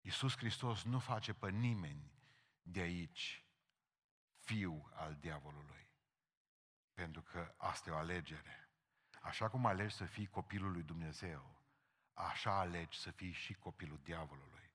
[0.00, 2.12] Iisus Hristos nu face pe nimeni
[2.62, 3.44] de aici
[4.38, 5.87] fiu al diavolului.
[6.98, 8.70] Pentru că asta e o alegere.
[9.20, 11.62] Așa cum alegi să fii copilul lui Dumnezeu,
[12.12, 14.70] așa alegi să fii și copilul diavolului.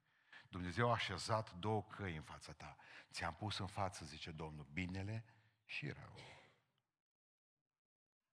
[0.49, 2.77] Dumnezeu a așezat două căi în fața ta.
[3.11, 5.25] Ți-am pus în față, zice Domnul, binele
[5.65, 6.15] și rău.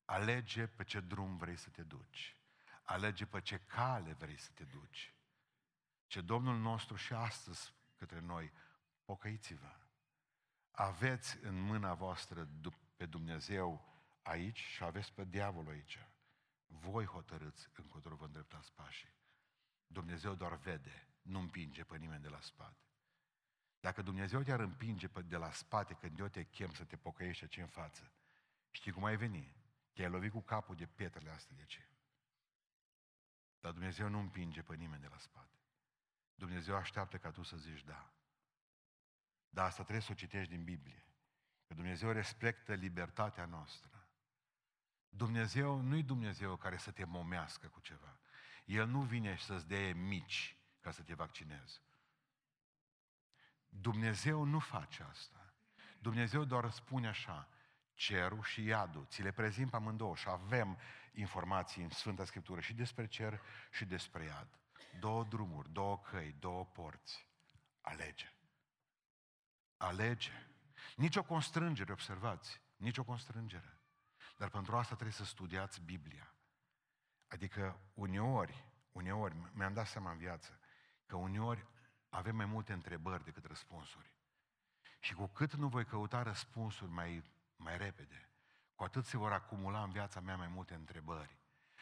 [0.05, 2.37] Alege pe ce drum vrei să te duci.
[2.83, 5.15] Alege pe ce cale vrei să te duci.
[6.07, 8.53] Ce Domnul nostru și astăzi către noi,
[9.05, 9.77] pocăiți-vă.
[10.71, 12.45] Aveți în mâna voastră
[13.01, 13.85] pe Dumnezeu
[14.23, 15.99] aici și aveți pe diavolul aici.
[16.67, 19.15] Voi hotărâți încotro vă îndreptați pașii.
[19.87, 22.85] Dumnezeu doar vede, nu împinge pe nimeni de la spate.
[23.81, 27.49] Dacă Dumnezeu te-ar împinge pe de la spate când eu te chem să te pocăiești
[27.49, 28.13] ce în față,
[28.71, 29.55] știi cum ai veni?
[29.93, 31.89] Te-ai lovit cu capul de pietrele astea de ce?
[33.61, 35.59] Dar Dumnezeu nu împinge pe nimeni de la spate.
[36.35, 38.13] Dumnezeu așteaptă ca tu să zici da.
[39.49, 41.05] Dar asta trebuie să o citești din Biblie.
[41.71, 44.09] Că Dumnezeu respectă libertatea noastră.
[45.09, 48.19] Dumnezeu nu-i Dumnezeu care să te momească cu ceva.
[48.65, 51.81] El nu vine și să-ți dea mici ca să te vaccinezi.
[53.69, 55.55] Dumnezeu nu face asta.
[55.99, 57.49] Dumnezeu doar spune așa,
[57.95, 60.79] cerul și iadul, ți le prezint pe amândouă și avem
[61.13, 64.49] informații în Sfânta Scriptură și despre cer și despre iad.
[64.99, 67.27] Două drumuri, două căi, două porți.
[67.81, 68.33] Alege.
[69.77, 70.50] Alege.
[70.97, 73.79] Nici o constrângere, observați, nici o constrângere.
[74.37, 76.35] Dar pentru asta trebuie să studiați Biblia.
[77.29, 80.61] Adică uneori, uneori, mi-am dat seama în viață,
[81.07, 81.67] că uneori
[82.09, 84.15] avem mai multe întrebări decât răspunsuri.
[85.01, 87.23] Și cu cât nu voi căuta răspunsuri mai,
[87.57, 88.31] mai repede,
[88.75, 91.39] cu atât se vor acumula în viața mea mai multe întrebări.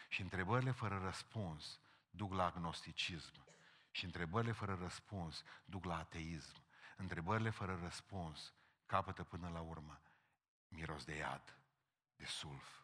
[0.08, 1.80] Și întrebările fără răspuns
[2.10, 3.46] duc la agnosticism.
[3.90, 6.62] Și întrebările fără răspuns duc la ateism.
[6.96, 8.54] Întrebările fără răspuns
[8.88, 10.00] capătă până la urmă
[10.68, 11.56] miros de iad,
[12.16, 12.80] de sulf.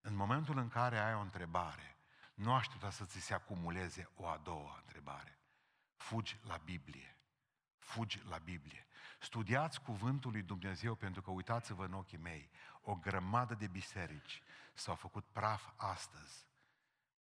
[0.00, 1.96] În momentul în care ai o întrebare,
[2.34, 5.38] nu aștepta să ți se acumuleze o a doua întrebare.
[5.96, 7.16] Fugi la Biblie.
[7.78, 8.86] Fugi la Biblie.
[9.20, 14.42] Studiați cuvântul lui Dumnezeu pentru că uitați-vă în ochii mei, o grămadă de biserici
[14.74, 16.46] s-au făcut praf astăzi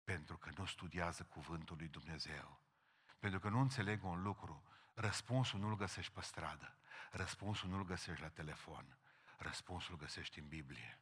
[0.04, 2.60] pentru că nu studiază cuvântul lui Dumnezeu.
[3.20, 4.63] Pentru că nu înțeleg un lucru,
[4.94, 6.78] răspunsul nu-l găsești pe stradă,
[7.12, 8.98] răspunsul nu-l găsești la telefon,
[9.38, 11.00] răspunsul găsești în Biblie.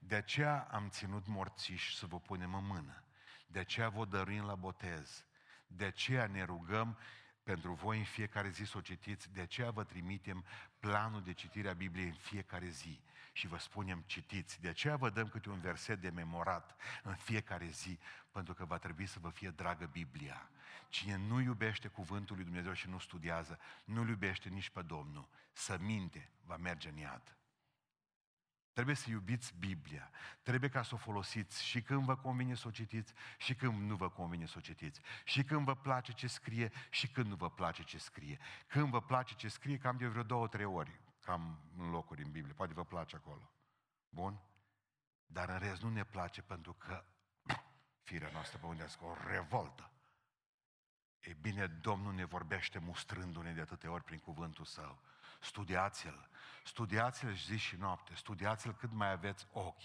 [0.00, 3.04] De aceea am ținut morțiși să vă punem în mână.
[3.46, 5.24] De aceea vă dăruim la botez.
[5.66, 6.98] De aceea ne rugăm
[7.48, 10.44] pentru voi în fiecare zi să o citiți, de aceea vă trimitem
[10.78, 13.00] planul de citire a Bibliei în fiecare zi
[13.32, 14.60] și vă spunem citiți.
[14.60, 17.98] De aceea vă dăm câte un verset de memorat în fiecare zi,
[18.30, 20.50] pentru că va trebui să vă fie dragă Biblia.
[20.88, 25.28] Cine nu iubește cuvântul lui Dumnezeu și nu studiază, nu-L iubește nici pe Domnul.
[25.52, 27.37] Să minte, va merge în iad.
[28.78, 30.10] Trebuie să iubiți Biblia.
[30.42, 33.96] Trebuie ca să o folosiți și când vă convine să o citiți și când nu
[33.96, 35.00] vă convine să o citiți.
[35.24, 38.38] Și când vă place ce scrie și când nu vă place ce scrie.
[38.66, 42.30] Când vă place ce scrie, cam de vreo două, trei ori, cam în locuri în
[42.30, 42.54] Biblie.
[42.54, 43.50] Poate vă place acolo.
[44.08, 44.40] Bun?
[45.26, 47.04] Dar în rest nu ne place pentru că
[48.08, 49.90] firea noastră pământească o revoltă.
[51.20, 55.02] E bine, Domnul ne vorbește mustrându-ne de atâtea ori prin cuvântul Său.
[55.38, 56.28] Studiați-l.
[56.64, 58.14] Studiați-l zi și noapte.
[58.14, 59.82] Studiați-l cât mai aveți ochi.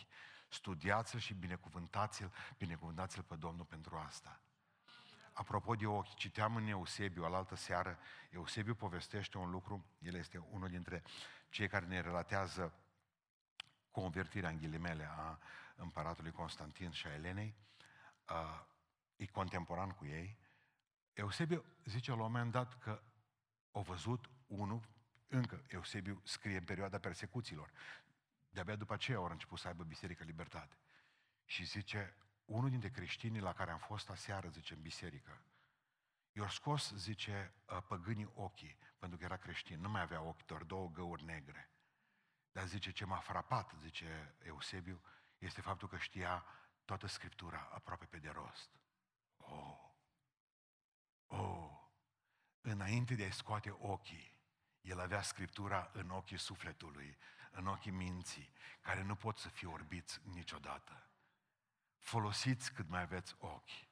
[0.47, 4.39] Studiați-l și binecuvântați-l, binecuvântați-l pe Domnul pentru asta.
[5.33, 10.69] Apropo de ochi, citeam în Eusebiu, alaltă seară, Eusebiu povestește un lucru, el este unul
[10.69, 11.03] dintre
[11.49, 12.73] cei care ne relatează
[13.91, 15.39] convertirea în ghilimele a
[15.75, 17.55] împăratului Constantin și a Elenei,
[18.29, 18.65] uh,
[19.15, 20.37] e contemporan cu ei.
[21.13, 23.01] Eusebiu zice la un moment dat că
[23.71, 24.81] au văzut unul,
[25.33, 27.71] încă Eusebiu scrie în perioada persecuțiilor,
[28.49, 30.77] de-abia după aceea au început să aibă Biserică Libertate.
[31.45, 35.43] Și zice, unul dintre creștinii la care am fost aseară, zice, în biserică,
[36.31, 37.53] i-au scos, zice,
[37.87, 41.69] păgânii ochii, pentru că era creștin, nu mai avea ochi, doar două găuri negre.
[42.51, 45.01] Dar zice, ce m-a frapat, zice Eusebiu,
[45.37, 46.45] este faptul că știa
[46.85, 48.69] toată Scriptura aproape pe de rost.
[49.37, 49.91] Oh!
[51.27, 51.71] Oh!
[52.61, 54.32] Înainte de a-i scoate ochii,
[54.83, 57.17] el avea Scriptura în ochii sufletului,
[57.51, 61.07] în ochii minții, care nu pot să fie orbiți niciodată.
[61.97, 63.87] Folosiți cât mai aveți ochi,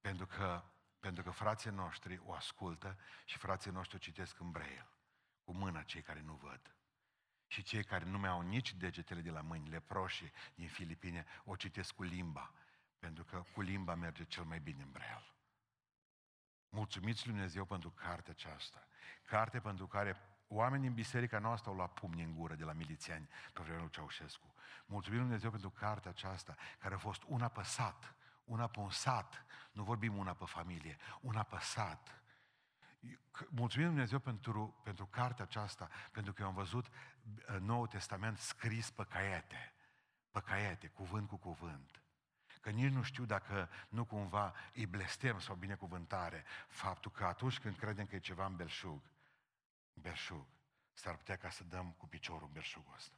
[0.00, 0.64] pentru că,
[1.00, 4.88] pentru că frații noștri o ascultă și frații noștri o citesc în braille,
[5.44, 6.74] cu mâna cei care nu văd.
[7.46, 11.56] Și cei care nu mai au nici degetele de la mâini, leproșii din Filipine, o
[11.56, 12.52] citesc cu limba,
[12.98, 15.35] pentru că cu limba merge cel mai bine în braille.
[16.68, 18.86] Mulțumiți Lui Dumnezeu pentru cartea aceasta.
[19.24, 20.16] Carte pentru care
[20.48, 23.90] oamenii din biserica noastră au luat pumni în gură de la milițiani pe vremea lui
[23.90, 24.54] Ceaușescu.
[24.86, 28.90] Mulțumim Lui Dumnezeu pentru cartea aceasta, care a fost una pe sat, una pe un
[28.90, 32.20] sat, nu vorbim una pe familie, una pe sat.
[33.48, 38.90] Mulțumim Dumnezeu pentru, pentru cartea aceasta, pentru că eu am văzut uh, Noul Testament scris
[38.90, 39.72] pe caiete,
[40.30, 42.00] pe caiete, cuvânt cu cuvânt.
[42.66, 47.76] Că nici nu știu dacă nu cumva îi blestem sau binecuvântare faptul că atunci când
[47.76, 49.02] credem că e ceva în belșug,
[49.94, 50.46] belșug,
[50.92, 53.16] s-ar putea ca să dăm cu piciorul belșugul ăsta.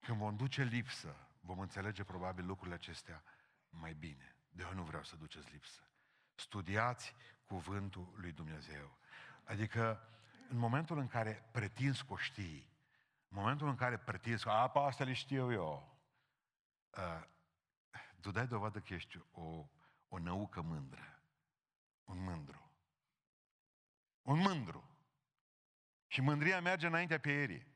[0.00, 3.22] Când vom duce lipsă, vom înțelege probabil lucrurile acestea
[3.68, 4.36] mai bine.
[4.50, 5.82] De eu nu vreau să duceți lipsă.
[6.34, 7.14] Studiați
[7.44, 8.98] cuvântul lui Dumnezeu.
[9.44, 10.08] Adică,
[10.48, 12.70] în momentul în care pretinzi că o știi,
[13.28, 15.91] în momentul în care pretinzi că, a, pe asta le știu eu,
[16.96, 17.22] uh,
[18.20, 19.66] tu dai dovadă că ești o,
[20.08, 21.22] o năucă mândră.
[22.04, 22.70] Un mândru.
[24.22, 24.90] Un mândru.
[26.06, 27.66] Și mândria merge înaintea pierii.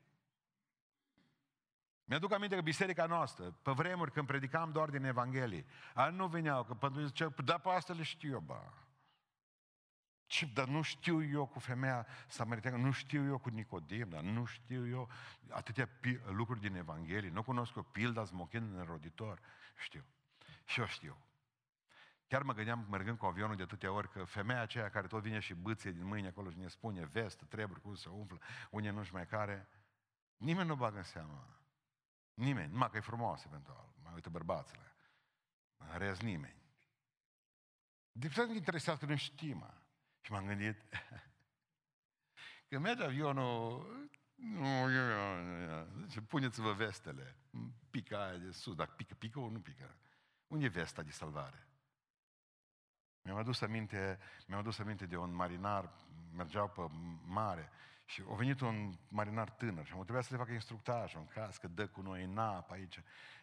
[2.03, 6.63] Mi-aduc aminte că biserica noastră, pe vremuri când predicam doar din Evanghelie, ani nu veneau,
[6.63, 8.73] că pentru zice, da, pe asta le știu eu, ba.
[10.27, 14.45] Ce, dar nu știu eu cu femeia samariteană, nu știu eu cu Nicodim, dar nu
[14.45, 15.09] știu eu
[15.49, 15.89] atâtea
[16.25, 19.39] lucruri din Evanghelie, nu cunosc o pilda smochin neroditor.
[19.77, 20.05] Știu.
[20.65, 21.17] Și eu știu.
[22.27, 25.39] Chiar mă gândeam, mergând cu avionul de atâtea ori, că femeia aceea care tot vine
[25.39, 29.13] și bâție din mâine acolo și ne spune vestă, treburi, cum se umflă, unde nu-și
[29.13, 29.67] mai care,
[30.37, 31.57] nimeni nu bagă în seamă.
[32.33, 34.95] Nimeni, numai că e frumoasă eventual, mai uită bărbațele.
[35.77, 36.61] În rez nimeni.
[38.11, 39.86] De ce nu interesează că nu știm,
[40.21, 40.77] Și m-am gândit,
[42.67, 43.85] când merge avionul,
[44.35, 44.87] nu,
[46.05, 47.35] zice, puneți-vă vestele,
[47.89, 49.95] pică aia de sus, dacă pică, pică o nu pică.
[50.47, 51.67] Unde e vesta de salvare?
[53.21, 55.93] Mi-am adus aminte, mi-am adus aminte de un marinar,
[56.31, 56.81] mergeau pe
[57.23, 57.71] mare
[58.05, 61.57] și a venit un marinar tânăr și am trebuit să le facă instructaj, în caz
[61.57, 62.97] că dă cu noi în apă aici,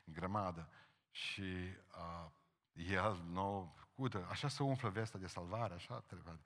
[0.04, 0.68] în grămadă.
[1.10, 2.30] Și uh,
[2.72, 6.38] el, nou, uite, așa se umflă vesta de salvare, așa trebuie.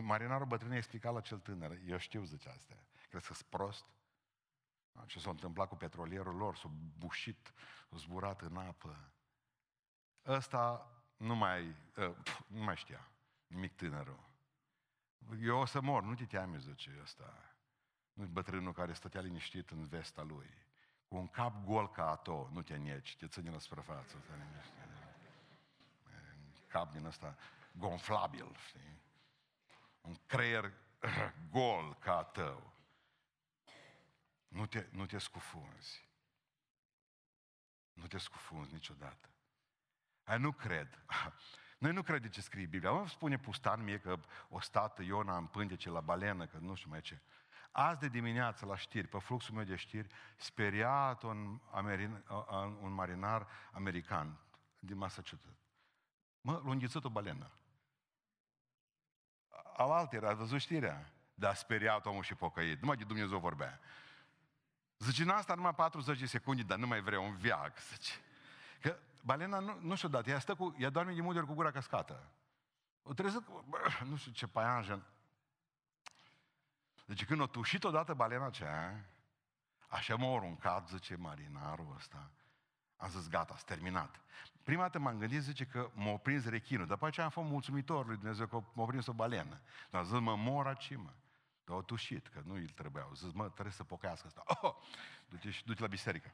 [0.00, 2.76] Marinarul bătrân a explicat la cel tânăr, eu știu, zice astea,
[3.08, 3.84] crezi că sunt prost?
[5.06, 7.52] Ce s-a întâmplat cu petrolierul lor, s-a bușit,
[7.90, 9.12] s-a zburat în apă.
[10.26, 13.10] Ăsta nu mai, uh, nu mai știa
[13.46, 14.28] nimic tânărul.
[15.40, 17.54] Eu o să mor, nu te teami, zice ăsta.
[18.12, 20.50] Nu bătrânul care stătea liniștit în vesta lui.
[21.08, 24.16] Cu un cap gol ca ato, nu te nieci, te ține la suprafață.
[24.16, 24.89] Un
[26.70, 27.36] cap din ăsta
[27.72, 29.02] gonflabil, știi?
[30.00, 30.72] Un creier
[31.50, 32.72] gol ca a tău.
[34.48, 36.08] Nu te, nu te scufunzi.
[37.92, 39.28] Nu te scufunzi niciodată.
[40.24, 41.04] Aia nu cred.
[41.78, 42.90] Noi nu credem ce scrie Biblia.
[42.90, 44.18] Mă spune pustan mie că
[44.48, 47.20] o stată Iona în pântece la balenă, că nu știu mai ce.
[47.70, 52.24] Azi de dimineață la știri, pe fluxul meu de știri, speriat un, amerin,
[52.80, 54.38] un marinar american
[54.78, 55.59] din Massachusetts.
[56.40, 57.50] Mă, l-a o balenă.
[59.76, 61.12] Alaltă era, ați văzut știrea?
[61.34, 62.80] Dar speriat omul și pocăit.
[62.80, 63.80] Numai de Dumnezeu vorbea.
[64.98, 67.78] Zice, în asta numai 40 de secunde, dar nu mai vreau un viac.
[67.78, 68.12] Zice.
[68.80, 71.54] Că balena nu, nu știu dat, ea, stă cu, ea doarme de multe ori cu
[71.54, 72.30] gura cascată.
[73.02, 75.02] O trezit, bă, nu știu ce paianjen.
[77.06, 79.04] Deci când o tușit odată balena aceea,
[79.88, 82.30] așa m-a aruncat, zice marinarul ăsta,
[83.00, 84.20] am zis, gata, s terminat.
[84.62, 86.86] Prima dată m-am gândit, zice că m-a prins rechinul.
[86.86, 89.60] După aceea am fost mulțumitor lui Dumnezeu că m-a prins o balenă.
[89.90, 91.12] Dar zis, mă mor aici, mă.
[91.64, 93.12] Dar au tușit, că nu îl trebuiau.
[93.14, 94.42] Zis, mă, trebuie să pocăiască asta.
[94.46, 94.74] Oh!
[95.28, 96.32] Du-te, du la biserică.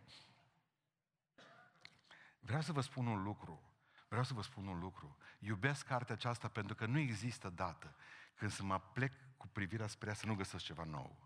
[2.41, 3.63] Vreau să vă spun un lucru.
[4.09, 5.17] Vreau să vă spun un lucru.
[5.39, 7.95] Iubesc cartea aceasta pentru că nu există dată
[8.35, 11.26] când să mă plec cu privirea spre ea să nu găsesc ceva nou.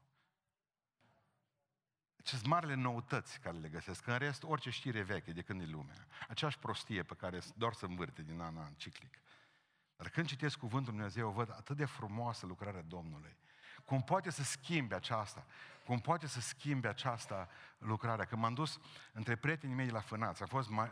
[2.31, 4.07] Ce sunt marile noutăți care le găsesc.
[4.07, 6.07] În rest, orice știre veche de când e lumea.
[6.29, 9.19] Aceeași prostie pe care doar să învârte din an în an, ciclic.
[9.97, 13.37] Dar când citesc Cuvântul Dumnezeu, văd atât de frumoasă lucrarea Domnului.
[13.85, 15.47] Cum poate să schimbe aceasta?
[15.87, 18.25] Cum poate să schimbe aceasta lucrarea?
[18.25, 18.81] Când m-am dus
[19.13, 20.87] între prietenii mei la Fânați, am fost uh,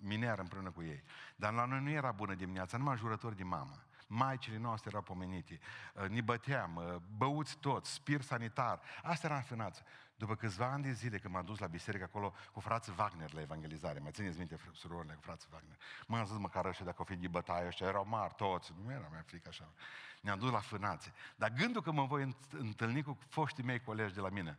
[0.00, 1.02] miner împreună cu ei,
[1.36, 3.82] dar la noi nu era bună dimineața, numai jurători de mamă.
[4.06, 5.58] Maicile noastre erau pomenite,
[5.94, 8.80] uh, ne băteam, uh, băuți toți, spir sanitar.
[9.02, 9.82] Asta era în Fânați.
[10.18, 13.40] După câțiva ani de zile, când m-am dus la biserică acolo cu frații Wagner la
[13.40, 17.16] evangelizare, mai țineți minte surorile cu frații Wagner, m-am zis măcar ăștia dacă o fi
[17.16, 19.72] de bătaie, ăștia erau mari toți, nu era mai frică așa.
[20.20, 21.12] Ne-am dus la fânațe.
[21.36, 24.58] Dar gândul că mă voi întâlni cu foștii mei colegi de la mine,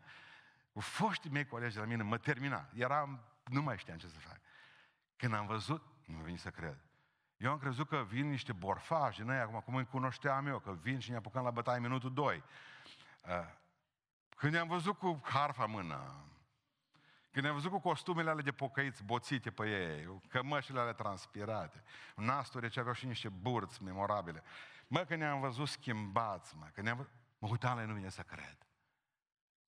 [0.74, 2.70] cu foștii mei colegi de la mine, mă termina.
[2.74, 4.39] Eram, nu mai știam ce să fac.
[5.16, 6.78] Când am văzut, nu vin să cred.
[7.38, 10.72] Eu am crezut că vin niște borfași din aia, acum cum îi cunoșteam eu, că
[10.72, 12.43] vin și ne apucăm la bătaie minutul 2.
[14.39, 16.23] Când ne-am văzut cu harfa mână,
[17.31, 21.83] când ne-am văzut cu costumele alea de pocăiți boțite pe ei, cămășile alea transpirate,
[22.15, 24.43] nasturi ce aveau și niște burți memorabile.
[24.87, 27.11] Mă, că ne-am văzut schimbați, mă, că ne-am văzut...
[27.37, 28.57] Mă uitam la ei, nu vine să cred.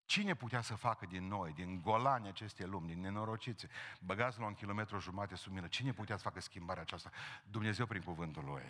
[0.05, 3.67] Cine putea să facă din noi, din golani aceste lumi, din nenorociți,
[3.99, 7.09] băgați la un kilometru jumate sub mine, cine putea să facă schimbarea aceasta?
[7.43, 8.63] Dumnezeu prin cuvântul Lui.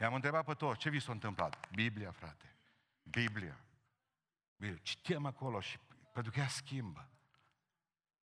[0.00, 1.70] I-am întrebat pe toți, ce vi s-a întâmplat?
[1.70, 2.56] Biblia, frate.
[3.02, 3.56] Biblia.
[4.62, 5.78] Bine, citim acolo și
[6.12, 7.08] pentru că ea schimbă.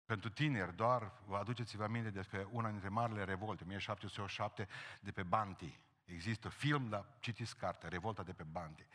[0.05, 4.67] Pentru tineri, doar vă aduceți-vă aminte despre una dintre marile revolte, 1707,
[5.01, 5.79] de pe Banti.
[6.05, 8.87] Există film, dar citiți cartea, Revolta de pe Banti.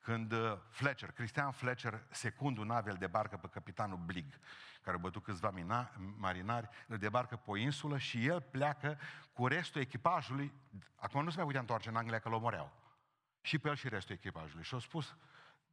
[0.00, 4.38] Când uh, Fletcher, Cristian Fletcher, secundul navel de barcă pe capitanul Blig,
[4.82, 8.98] care a bătut câțiva mina, marinari, îl debarcă pe o insulă și el pleacă
[9.32, 10.52] cu restul echipajului.
[10.96, 12.72] Acum nu se mai putea întoarce în Anglia că l omoreau.
[13.40, 14.64] Și pe el și restul echipajului.
[14.64, 15.16] Și au spus,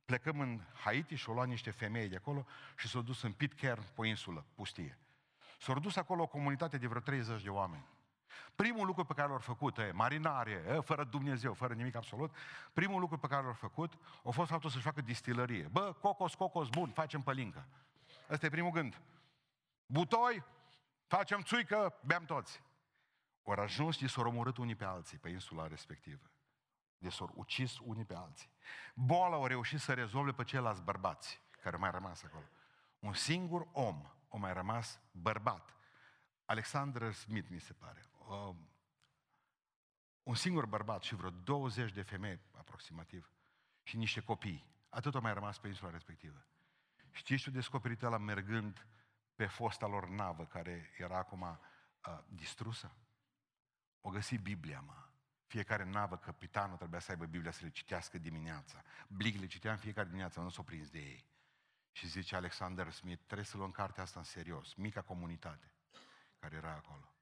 [0.09, 2.45] plecăm în Haiti și au luat niște femei de acolo
[2.77, 4.97] și s-au dus în Pitcairn, pe o insulă pustie.
[5.59, 7.85] S-au dus acolo o comunitate de vreo 30 de oameni.
[8.55, 12.35] Primul lucru pe care l-au făcut, e, marinare, fără Dumnezeu, fără nimic absolut,
[12.73, 13.93] primul lucru pe care l-au făcut
[14.23, 15.67] a fost faptul să-și facă distilărie.
[15.71, 17.67] Bă, cocos, cocos, bun, facem pălincă.
[18.29, 19.01] Ăsta e primul gând.
[19.85, 20.43] Butoi,
[21.07, 22.63] facem țuică, beam toți.
[23.43, 26.31] Ori ajuns și s-au omorât unii pe alții pe insula respectivă.
[26.99, 28.49] De s-au ucis unii pe alții.
[28.93, 32.45] Boala au reușit să rezolve pe ceilalți bărbați care mai rămas acolo.
[32.99, 35.75] Un singur om a mai rămas bărbat.
[36.45, 38.05] Alexander Smith, mi se pare.
[38.27, 38.55] Uh,
[40.23, 43.31] un singur bărbat și vreo 20 de femei, aproximativ,
[43.83, 44.67] și niște copii.
[44.89, 46.45] Atât au mai rămas pe insula respectivă.
[47.11, 48.87] Știți ce descoperit la mergând
[49.35, 52.95] pe fosta lor navă, care era acum uh, distrusă?
[54.01, 55.08] O găsi Biblia, mă.
[55.49, 58.83] Fiecare navă, capitanul trebuia să aibă Biblia să le citească dimineața.
[59.07, 61.25] Blig le citeam fiecare dimineață, nu s-o prins de ei.
[61.91, 65.71] Și zice Alexander Smith, trebuie să luăm cartea asta în serios, mica comunitate
[66.39, 67.13] care era acolo.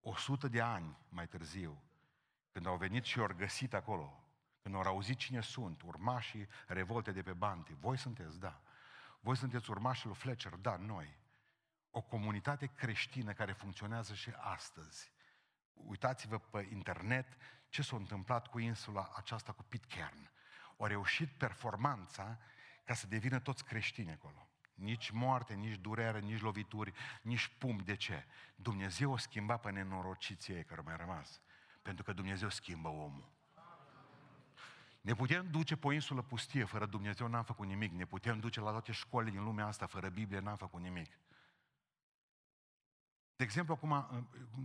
[0.00, 1.82] O sută de ani mai târziu,
[2.52, 4.24] când au venit și au găsit acolo,
[4.62, 8.60] când au auzit cine sunt, urmașii revolte de pe Banti, voi sunteți, da.
[9.20, 11.18] Voi sunteți urmașii lui Fletcher, da, noi.
[11.90, 15.12] O comunitate creștină care funcționează și astăzi.
[15.72, 17.36] Uitați-vă pe internet
[17.68, 20.30] ce s-a întâmplat cu insula aceasta cu Pitcairn.
[20.78, 22.38] Au reușit performanța
[22.84, 24.48] ca să devină toți creștini acolo.
[24.74, 26.92] Nici moarte, nici durere, nici lovituri,
[27.22, 27.76] nici pum.
[27.76, 28.24] De ce?
[28.54, 31.40] Dumnezeu o schimba pe nenorociții ei care au mai rămas.
[31.82, 33.34] Pentru că Dumnezeu schimbă omul.
[35.00, 37.92] Ne putem duce pe o insulă pustie, fără Dumnezeu n-am făcut nimic.
[37.92, 41.18] Ne putem duce la toate școlile din lumea asta, fără Biblie n-am făcut nimic.
[43.36, 43.92] De exemplu, acum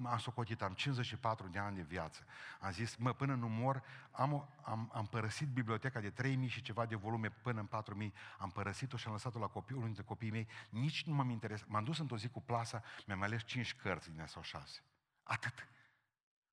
[0.07, 2.25] am socotit, am 54 de ani de viață.
[2.59, 6.85] Am zis, mă, până nu mor, am, am, am părăsit biblioteca de 3000 și ceva
[6.85, 10.31] de volume până în 4000, am părăsit-o și am lăsat-o la copii, unul dintre copiii
[10.31, 11.67] mei, nici nu m-am interesat.
[11.67, 14.83] M-am dus într-o zi cu plasa, mi-am ales 5 cărți din sau 6.
[15.23, 15.67] Atât.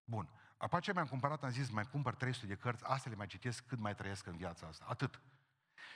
[0.04, 0.28] Bun.
[0.56, 3.66] Apoi ce mi-am cumpărat, am zis, mai cumpăr 300 de cărți, astea le mai citesc
[3.66, 4.84] cât mai trăiesc în viața asta.
[4.88, 5.20] Atât.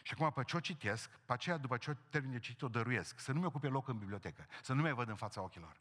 [0.02, 2.68] Și acum, pe ce o citesc, pe aceea, după ce o termin de citit, o
[2.68, 3.18] dăruiesc.
[3.18, 5.76] Să nu mi ocupe loc în bibliotecă, să nu mai văd în fața ochilor.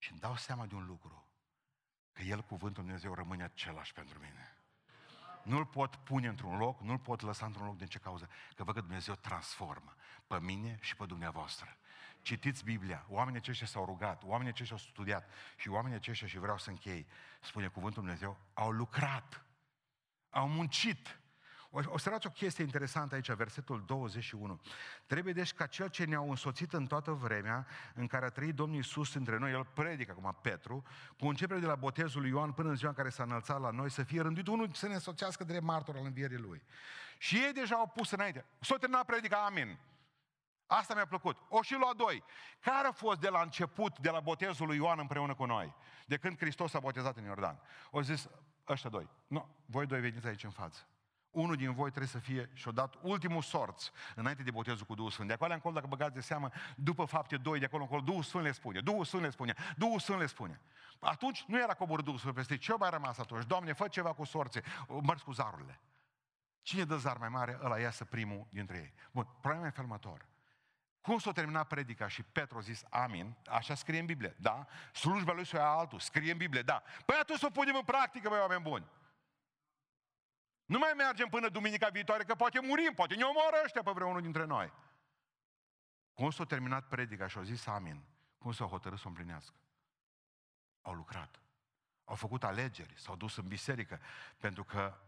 [0.00, 1.28] Și îmi dau seama de un lucru,
[2.12, 4.54] că El, Cuvântul Dumnezeu, rămâne același pentru mine.
[5.42, 7.76] Nu-l pot pune într-un loc, nu-l pot lăsa într-un loc.
[7.76, 8.28] De ce cauză?
[8.54, 9.94] Că văd că Dumnezeu transformă
[10.26, 11.76] pe mine și pe dumneavoastră.
[12.22, 13.06] Citiți Biblia.
[13.08, 17.06] Oamenii aceștia s-au rugat, oamenii aceștia au studiat și oamenii aceștia, și vreau să închei,
[17.40, 19.44] spune cuvântul Dumnezeu, au lucrat,
[20.30, 21.19] au muncit,
[21.70, 24.60] Observați o chestie interesantă aici, versetul 21.
[25.06, 28.76] Trebuie deci ca cel ce ne-au însoțit în toată vremea în care a trăit Domnul
[28.76, 30.82] Iisus între noi, el predică acum Petru,
[31.18, 33.70] cu începere de la botezul lui Ioan până în ziua în care s-a înălțat la
[33.70, 36.62] noi, să fie rânduit unul să ne însoțească de martor al învierii lui.
[37.18, 38.44] Și ei deja au pus înainte.
[38.60, 39.78] S-a terminat predica, amin.
[40.66, 41.36] Asta mi-a plăcut.
[41.48, 42.24] O și lua doi.
[42.60, 45.74] Care a fost de la început, de la botezul lui Ioan împreună cu noi?
[46.06, 47.60] De când Hristos a botezat în Iordan.
[47.90, 48.28] O zis,
[48.68, 49.08] ăștia doi.
[49.26, 50.80] Nu, voi doi veniți aici în față.
[51.30, 55.10] Unul din voi trebuie să fie și-o dat ultimul sorț înainte de botezul cu Duhul
[55.10, 55.28] Sfânt.
[55.28, 58.44] De acolo încolo, dacă băgați de seamă, după fapte 2, de acolo încolo, Duhul Sfânt
[58.44, 60.60] le spune, Duhul Sfânt le spune, Duhul Sfânt le spune.
[61.00, 63.44] Atunci nu era coborât Duhul Sfânt peste ce mai rămas atunci?
[63.46, 65.80] Doamne, fă ceva cu sorțe, mărți cu zarurile.
[66.62, 68.94] Cine dă zar mai mare, ăla iasă primul dintre ei.
[69.10, 70.28] Bun, problema e felmător.
[71.00, 74.66] Cum s-a terminat predica și Petru a zis amin, așa scrie în Biblie, da?
[74.92, 76.82] Slujba lui să ia altul, scrie în Biblie, da.
[77.04, 78.86] Păi atunci să o punem în practică, băi oameni buni.
[80.70, 84.20] Nu mai mergem până duminica viitoare, că poate murim, poate ne omoară ăștia pe vreunul
[84.20, 84.72] dintre noi.
[86.12, 88.02] Cum s-a terminat predica și au zis amin,
[88.38, 89.54] cum s-au hotărât să o împlinească?
[90.80, 91.40] Au lucrat.
[92.04, 94.00] Au făcut alegeri, s-au dus în biserică,
[94.38, 94.98] pentru că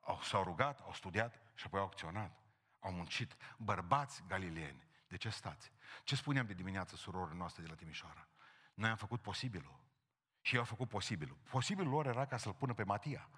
[0.00, 2.42] au, s-au rugat, au studiat și apoi au acționat.
[2.80, 3.36] Au muncit.
[3.56, 5.72] Bărbați galileeni, de ce stați?
[6.04, 8.28] Ce spuneam de dimineață surorile noastre de la Timișoara?
[8.74, 9.80] Noi am făcut posibilul.
[10.40, 11.36] Și ei au făcut posibilul.
[11.50, 13.28] Posibilul lor era ca să-l pună pe Matia.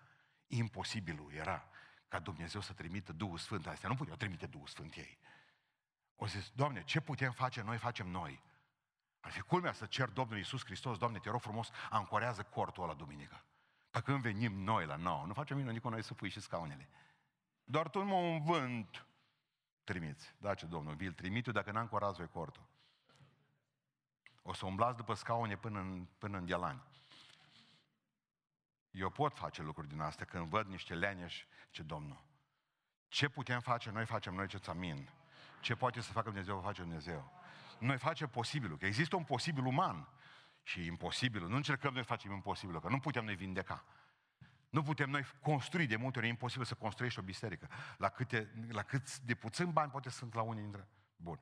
[0.57, 1.69] Imposibilul era
[2.09, 3.67] ca Dumnezeu să trimită Duhul Sfânt.
[3.67, 5.19] Astea nu puteau trimite Duhul Sfânt ei.
[6.17, 8.43] O zis, Doamne, ce putem face noi, facem noi.
[9.21, 12.95] Ar fi culmea să cer Domnul Iisus Hristos, Doamne, te rog frumos, ancorează cortul la
[12.95, 13.45] duminică.
[13.91, 16.89] Pe când venim noi la nou, nu facem nimic cu noi să pui și scaunele.
[17.65, 19.07] Doar tu mă un vânt
[19.85, 20.35] trimiți.
[20.39, 22.67] Da, ce Domnul, vi-l trimit dacă n-ancorați voi cortul.
[24.43, 26.83] O să umblați după scaune până în, până în dialani.
[28.95, 32.25] Eu pot face lucruri din astea când văd niște leneși, ce Domnul.
[33.09, 33.91] Ce putem face?
[33.91, 35.11] Noi facem noi ce-ți amin.
[35.61, 37.33] Ce poate să facă Dumnezeu, face Dumnezeu.
[37.79, 40.09] Noi facem posibilul, că există un posibil uman
[40.63, 41.49] și imposibilul.
[41.49, 43.85] Nu încercăm noi facem imposibilul, că nu putem noi vindeca.
[44.71, 47.69] Nu putem noi construi, de multe ori e imposibil să construiești o biserică.
[47.97, 50.89] La, câte, la cât de puțin bani poate sunt la unii dintre...
[51.17, 51.41] Bun.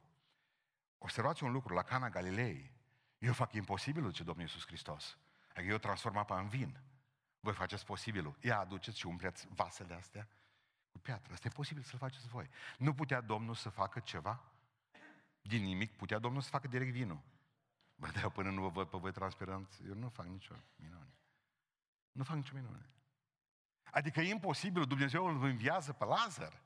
[0.99, 2.73] Observați un lucru, la Cana Galilei,
[3.19, 5.19] eu fac imposibilul, ce Domnul Iisus Hristos.
[5.55, 6.81] Adică eu transform apa în vin.
[7.43, 8.37] Voi faceți posibilul.
[8.41, 10.29] Ia aduceți și umpleți vasele astea
[10.93, 11.33] cu piatră.
[11.33, 12.49] Asta e posibil să-l faceți voi.
[12.79, 14.43] Nu putea Domnul să facă ceva?
[15.41, 17.21] Din nimic putea Domnul să facă direct vinul.
[17.95, 21.15] Bă, dar până nu vă văd pe voi transparenți, eu nu fac nicio minune.
[22.13, 22.87] Nu fac nicio minune.
[23.91, 26.61] Adică e imposibil, Dumnezeu îl înviază pe Lazar.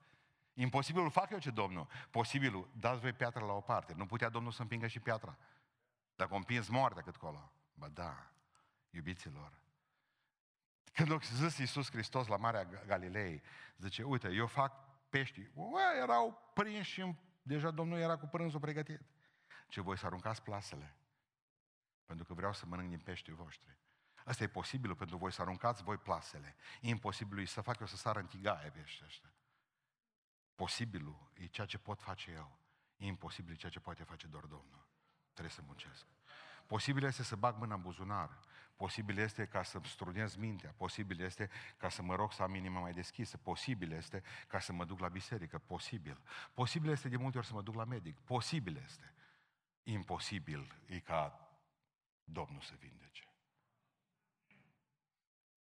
[0.55, 1.89] Imposibilul fac eu ce Domnul.
[2.11, 3.95] Posibilul, dați voi piatra la o parte.
[3.95, 5.37] Nu putea Domnul să împingă și piatra.
[6.17, 7.53] Dacă o împins moartea cât colo.
[7.75, 8.31] Ba da,
[8.91, 9.53] iubiților,
[10.97, 13.43] când a zis Iisus Hristos la Marea Galilei,
[13.79, 14.73] zice, uite, eu fac
[15.09, 15.51] pești.
[15.55, 19.01] Ue, erau prinși și deja Domnul era cu prânzul pregătit.
[19.69, 20.97] Ce voi să aruncați plasele.
[22.05, 23.79] Pentru că vreau să mănânc din peștii voștri.
[24.25, 26.57] Asta e posibil pentru voi să aruncați voi plasele.
[26.81, 29.35] E imposibil să fac eu să sară în tigaie pești ăștia.
[30.55, 32.59] Posibilul e ceea ce pot face eu.
[32.97, 34.87] E imposibil ceea ce poate face doar Domnul.
[35.33, 36.07] Trebuie să muncesc.
[36.67, 38.39] Posibil este să bag mâna în buzunar.
[38.77, 40.75] Posibil este ca să-mi strunez mintea.
[40.77, 43.37] Posibil este ca să mă rog să am inima mai deschisă.
[43.37, 45.59] Posibil este ca să mă duc la biserică.
[45.59, 46.21] Posibil.
[46.55, 48.19] Posibil este de multe ori să mă duc la medic.
[48.21, 49.15] Posibil este.
[49.83, 51.49] Imposibil e ca
[52.25, 53.29] Domnul să vindece.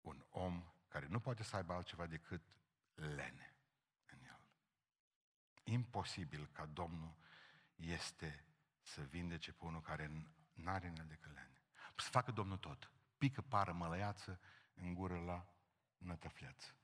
[0.00, 2.42] Un om care nu poate să aibă altceva decât
[2.94, 3.54] lene
[4.06, 4.40] în el.
[5.64, 7.14] Imposibil ca Domnul
[7.74, 8.44] este
[8.80, 10.10] să vindece pe unul care
[10.52, 11.62] N-are în el decât lene.
[11.96, 12.90] Să facă Domnul tot.
[13.18, 14.40] Pică pară mălăiață
[14.74, 15.46] în gură la
[15.98, 16.74] nătăfleț.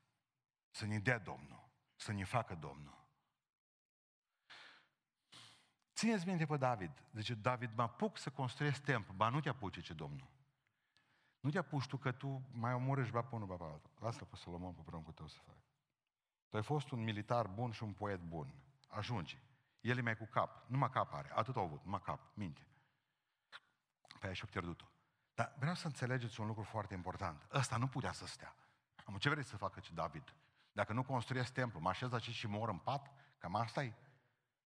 [0.70, 1.68] Să ne dea Domnul.
[1.96, 3.02] Să ne facă Domnul.
[5.94, 7.02] Țineți minte pe David.
[7.12, 9.14] Zice, David, mă apuc să construiesc templu.
[9.14, 10.28] Ba, nu te apuci, ce Domnul.
[11.40, 13.90] Nu te apuci tu că tu mai omorâși ba pe unul, ba pe altul.
[13.98, 15.72] Lasă pe Solomon pe prunul cu tău să faci.
[16.48, 18.54] Tu ai fost un militar bun și un poet bun.
[18.88, 19.38] Ajunge.
[19.80, 20.68] El e mai cu cap.
[20.68, 21.30] Numai cap are.
[21.34, 21.84] Atât au avut.
[21.84, 22.20] Numai cap.
[22.34, 22.66] Minte
[24.24, 24.84] pe aia și-a pierdut-o.
[25.34, 27.46] Dar vreau să înțelegeți un lucru foarte important.
[27.52, 28.56] Ăsta nu putea să stea.
[29.04, 30.34] Am ce vrei să facă ce David?
[30.72, 33.10] Dacă nu construiesc templu, mă așez aici și mor în pat?
[33.38, 33.94] Cam asta e?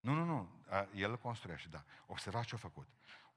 [0.00, 1.84] Nu, nu, nu, a, el construiește, da.
[2.06, 2.88] Observați ce a făcut.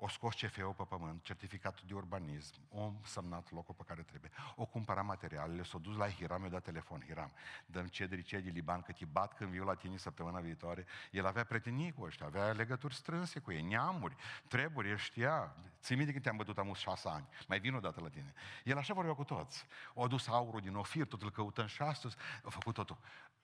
[0.04, 4.32] O scos CFO pe pământ, certificatul de urbanism, o semnat locul pe care trebuie.
[4.56, 7.04] O cumpărat materialele, s-o dus la Hiram, i-a dat telefon.
[7.08, 7.32] Hiram,
[7.66, 10.86] dăm cedri cei din Liban, că îi bat când viu la tine săptămâna viitoare.
[11.12, 14.16] El avea prietenii cu ăștia, avea legături strânse cu ei, neamuri,
[14.48, 15.56] treburi, el știa.
[15.82, 18.34] Ții minte când te-am bătut amus șase ani, mai vin o dată la tine.
[18.64, 19.66] El așa vorbea cu toți.
[19.94, 22.98] O dus aurul din Ofir, tot îl căutăm și astăzi, a făcut totul.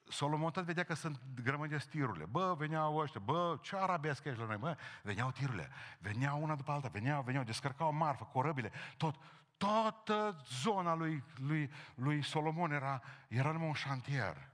[0.09, 2.25] Solomon tot vedea că sunt grămădesc tirurile.
[2.25, 6.71] Bă, veneau ăștia, bă, ce arabesc ești la noi, bă, veneau tirurile, veneau una după
[6.71, 9.15] alta, veneau, veneau, descărcau marfă, corăbile, tot.
[9.57, 14.49] Toată zona lui, lui, lui Solomon era, era numai un șantier.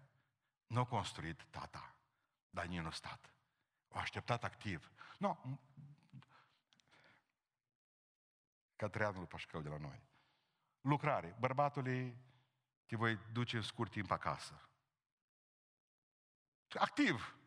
[0.68, 1.96] Nu a construit tata,
[2.50, 3.34] dar nici nu stat.
[3.88, 4.92] O așteptat activ.
[5.18, 5.58] Nu, no,
[8.76, 10.04] ca treanul Pașcău de la noi.
[10.82, 11.36] Lucrare.
[11.40, 12.18] Bărbatului
[12.86, 14.68] te voi duce în scurt timp acasă
[16.80, 17.38] activ.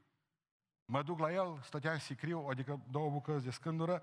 [0.84, 4.02] Mă duc la el, stătea în sicriu, adică două bucăți de scândură,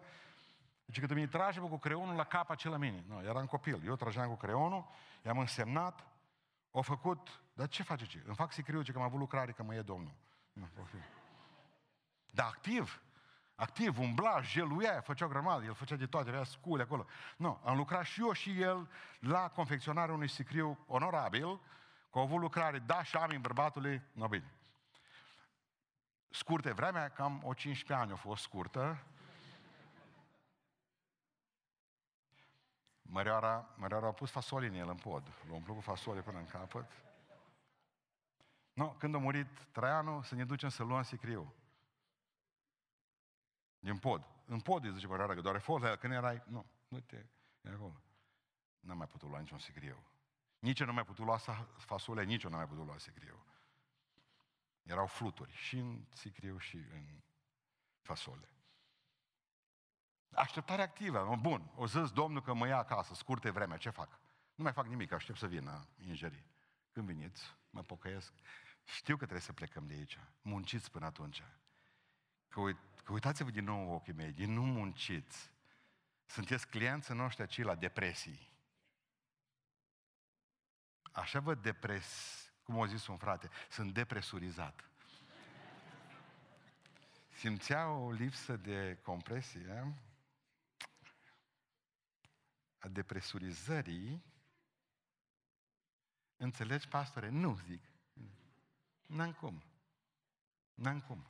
[0.85, 3.03] deci că mi trage cu creionul la cap acela mine.
[3.07, 3.81] Nu, eram copil.
[3.85, 4.85] Eu trageam cu creionul,
[5.25, 6.07] i-am însemnat,
[6.71, 8.23] o făcut, dar ce face ce?
[8.25, 10.13] Îmi fac sicriu, ce că am avut lucrare, că mă e Domnul.
[10.53, 10.69] Nu,
[12.31, 13.01] Dar activ,
[13.55, 17.05] activ, umbla, jeluia, făcea o grămadă, el făcea de toate, avea scule acolo.
[17.37, 21.59] Nu, am lucrat și eu și el la confecționarea unui sicriu onorabil,
[22.11, 24.51] că au avut lucrare, da, și am bărbatului, nu bine
[26.33, 29.03] scurte vremea, cam o 15 ani a fost scurtă.
[33.01, 35.23] Mărioara, Mărioara a pus fasole în el, în pod.
[35.47, 36.91] L-a umplut cu fasole până în capăt.
[38.73, 41.53] No, când a murit Traianu, să ne ducem să luăm sicriu.
[43.79, 44.27] Din pod.
[44.45, 46.43] În pod îi zice Mărioara că doare folia, când erai...
[46.45, 47.25] Nu, nu te...
[47.61, 48.01] E acolo.
[48.79, 50.03] N-am mai putut lua niciun sicriu.
[50.59, 51.37] Nici nu mai putut lua
[51.77, 53.45] fasole, nici nu n-am mai putut lua sicriu.
[54.83, 57.23] Erau fluturi și în sicriu și în
[58.01, 58.49] fasole.
[60.31, 61.35] Așteptare activă.
[61.35, 64.19] Bun, o zis Domnul că mă ia acasă, scurte vremea, ce fac?
[64.55, 66.45] Nu mai fac nimic, aștept să vină ingerii.
[66.91, 68.33] Când veniți, mă pocăiesc.
[68.83, 70.19] Știu că trebuie să plecăm de aici.
[70.41, 71.43] Munciți până atunci.
[72.47, 75.51] Că, uit, că uitați-vă din nou ochii mei, din nu munciți.
[76.25, 78.51] Sunteți clienții noștri aici la depresii.
[81.01, 84.89] Așa vă depres, cum a zis un frate, sunt depresurizat.
[87.33, 89.95] Simțea o lipsă de compresie
[92.79, 94.23] a depresurizării.
[96.37, 97.29] Înțelegi, pastore?
[97.29, 97.81] Nu, zic.
[99.07, 99.63] N-am cum.
[100.73, 101.27] N-am cum.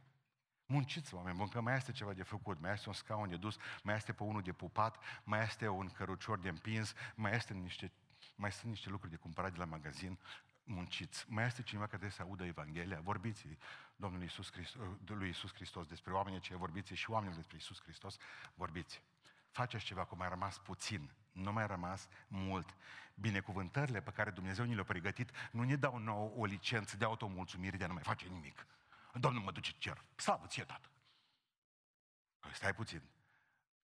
[0.66, 3.58] Munciți, oameni buni, că mai este ceva de făcut, mai este un scaun de dus,
[3.84, 7.92] mai este pe unul de pupat, mai este un cărucior de împins, mai este niște,
[8.36, 10.20] mai sunt niște lucruri de cumpărat de la magazin
[10.64, 11.26] munciți.
[11.28, 13.00] Mai este cineva care trebuie să audă Evanghelia?
[13.02, 13.48] Vorbiți
[13.96, 18.18] Domnului Iisus Hristos, lui Iisus Hristos despre oamenii ce vorbiți și oamenii despre Iisus Hristos,
[18.54, 19.02] vorbiți.
[19.52, 22.76] Faceți ceva, cum mai rămas puțin, nu mai rămas mult.
[23.16, 27.78] Binecuvântările pe care Dumnezeu ni le-a pregătit nu ne dau nouă o licență de automulțumire
[27.78, 28.68] de a nu mai face nimic.
[29.14, 30.04] Domnul mă duce cer.
[30.16, 30.90] Slavă ție, tată.
[32.40, 33.02] Păi, stai puțin.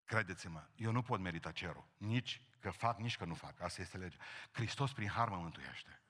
[0.05, 1.87] Credeți-mă, eu nu pot merita cerul.
[1.97, 3.61] Nici că fac, nici că nu fac.
[3.61, 4.17] Asta este legea.
[4.51, 6.01] Hristos prin har mă mântuiește.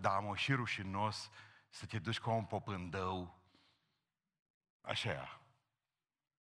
[0.00, 1.30] Dar am o și rușinos
[1.68, 3.38] să te duci ca un popândău.
[4.80, 5.18] Așa e.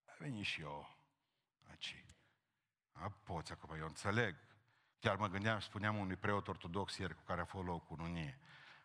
[0.05, 0.97] A venit și eu
[1.69, 2.05] aici.
[2.91, 4.35] A, poți acum, eu înțeleg.
[4.99, 8.39] Chiar mă gândeam, spuneam unui preot ortodox ieri cu care a fost loc cu unie.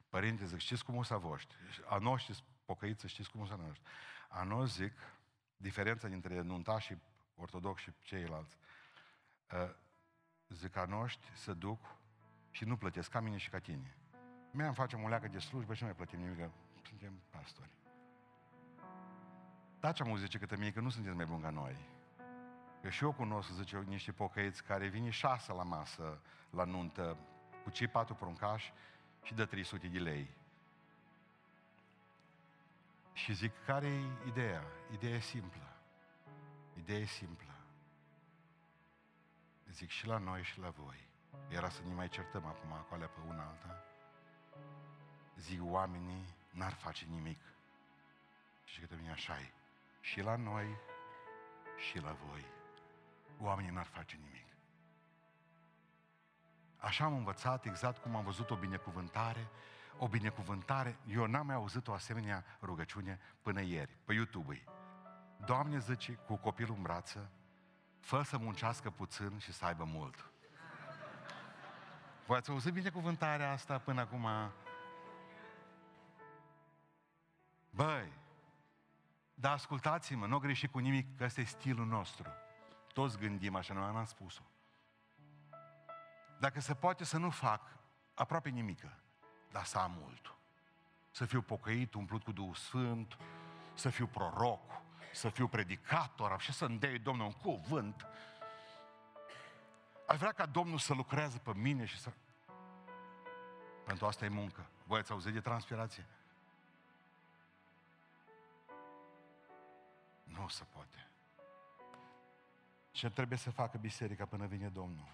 [0.08, 1.56] Părinte, zic, știți cum o să voștri?
[1.88, 3.90] A noștri pocăiți, știți cum o să noștri?
[4.28, 4.92] A noi zic,
[5.56, 7.02] diferența dintre nuntașii
[7.36, 8.56] ortodoxi și ceilalți.
[10.48, 11.96] Zic, a noștri să duc
[12.50, 13.96] și nu plătesc ca mine și ca tine.
[14.54, 16.50] Mai am facem o leacă de slujbă și nu mai plătim nimic, că
[16.86, 17.70] suntem pastori.
[19.80, 21.76] Dați mă zice că mie că nu sunteți mai buni ca noi.
[22.82, 27.16] Că și eu cunosc, zice, niște pocăiți care vine șase la masă, la nuntă,
[27.64, 28.72] cu cei patru pruncași
[29.22, 30.30] și de 300 de lei.
[33.12, 34.62] Și zic, care e ideea?
[34.92, 35.76] Ideea e simplă.
[36.78, 37.54] Ideea e simplă.
[39.70, 41.08] Zic, și la noi și la voi.
[41.48, 43.91] Era să ne mai certăm acum, cu alea pe una alta
[45.38, 47.40] zic, oamenii n-ar face nimic.
[48.64, 49.52] Și că mine așa e.
[50.00, 50.76] Și la noi,
[51.88, 52.44] și la voi.
[53.38, 54.46] Oamenii n-ar face nimic.
[56.76, 59.48] Așa am învățat exact cum am văzut o binecuvântare,
[59.98, 64.64] o binecuvântare, eu n-am mai auzit o asemenea rugăciune până ieri, pe YouTube-ui.
[65.44, 67.30] Doamne, zice, cu copilul în brață,
[68.00, 70.30] fă să muncească puțin și să aibă mult.
[72.26, 74.26] Voi ați auzit binecuvântarea asta până acum?
[77.74, 78.12] Băi,
[79.34, 82.28] Dar ascultați-mă, nu greși cu nimic, că ăsta e stilul nostru.
[82.92, 84.42] Toți gândim așa, nu am spus-o.
[86.38, 87.76] Dacă se poate să nu fac
[88.14, 88.98] aproape nimică,
[89.50, 90.34] dar să am mult.
[91.10, 93.16] Să fiu pocăit, umplut cu Duhul Sfânt,
[93.74, 98.06] să fiu proroc, să fiu predicator și să îndei Domnul un cuvânt.
[100.06, 102.12] Aș vrea ca Domnul să lucreze pe mine și să...
[103.84, 104.66] Pentru asta e muncă.
[104.84, 106.06] Voi ați auzit de transpirație?
[110.38, 111.06] Nu se poate.
[112.90, 115.12] Ce trebuie să facă biserica până vine Domnul?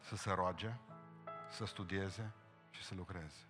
[0.00, 0.74] Să se roage,
[1.50, 2.32] să studieze
[2.70, 3.44] și să lucreze.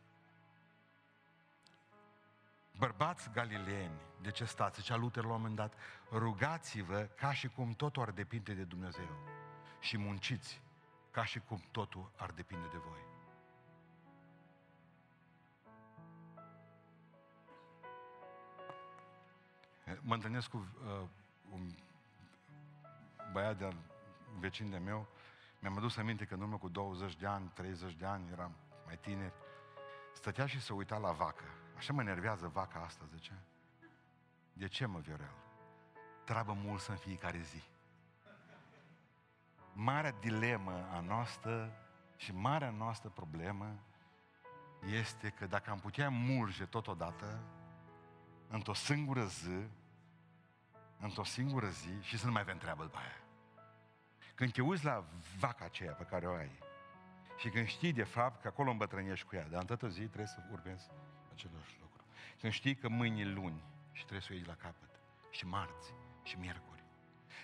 [2.79, 4.81] Bărbați galileeni, de ce stați?
[4.81, 5.75] Zicea Luther la un moment dat,
[6.11, 9.09] rugați-vă ca și cum totul ar depinde de Dumnezeu
[9.81, 10.61] și munciți
[11.11, 13.10] ca și cum totul ar depinde de voi.
[20.01, 21.09] Mă întâlnesc cu uh,
[21.51, 21.71] un
[23.33, 23.75] băiat de
[24.39, 25.07] vecin de meu,
[25.61, 28.99] mi-am adus aminte că în urmă cu 20 de ani, 30 de ani, eram mai
[28.99, 29.33] tineri,
[30.15, 31.45] stătea și se uita la vacă.
[31.77, 33.33] Așa mă nervează vaca asta, zice.
[34.53, 35.35] De ce, mă, Viorel?
[36.25, 37.63] Treabă mult în fiecare zi.
[39.73, 41.73] Marea dilemă a noastră
[42.17, 43.79] și marea noastră problemă
[44.87, 47.43] este că dacă am putea mulge totodată,
[48.49, 49.69] într-o singură zi,
[51.01, 53.21] într-o singură zi și să nu mai avem treabă după aia.
[54.35, 55.05] Când te uiți la
[55.39, 56.59] vaca aceea pe care o ai
[57.41, 60.27] și când știi de fapt că acolo îmbătrânești cu ea, dar în toată zi trebuie
[60.27, 60.91] să urmezi
[61.33, 62.05] același lucru.
[62.41, 64.91] Când știi că mâine e luni și trebuie să o iei la capăt,
[65.31, 66.85] și marți, și miercuri.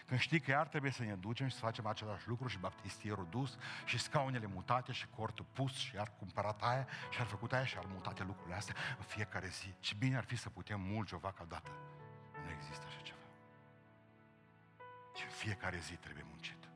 [0.06, 3.26] Când știi că iar trebuie să ne ducem și să facem același lucru și baptistierul
[3.30, 7.64] dus și scaunele mutate și cortul pus și ar cumpărat aia și ar făcut aia
[7.64, 9.74] și ar mutate lucrurile astea în fiecare zi.
[9.80, 11.70] Și bine ar fi să putem mulge o vacă dată.
[12.44, 12.85] Nu există
[15.46, 16.68] fiecare zi trebuie muncit.